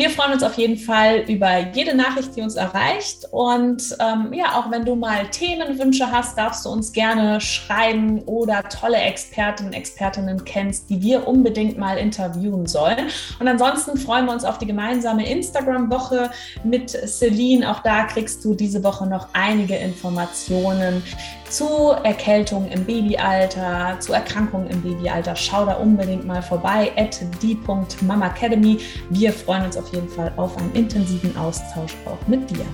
[0.00, 3.26] Wir freuen uns auf jeden Fall über jede Nachricht, die uns erreicht.
[3.32, 8.62] Und ähm, ja, auch wenn du mal Themenwünsche hast, darfst du uns gerne schreiben oder
[8.62, 13.08] tolle Expertinnen, Expertinnen kennst, die wir unbedingt mal interviewen sollen.
[13.40, 16.30] Und ansonsten freuen wir uns auf die gemeinsame Instagram-Woche
[16.64, 17.70] mit Celine.
[17.70, 21.02] Auch da kriegst du diese Woche noch einige Informationen Informationen
[21.50, 28.78] zu Erkältungen im Babyalter, zu Erkrankungen im Babyalter, schau da unbedingt mal vorbei at die.mamacademy.
[29.10, 32.64] Wir freuen uns auf jeden Fall auf einen intensiven Austausch auch mit dir.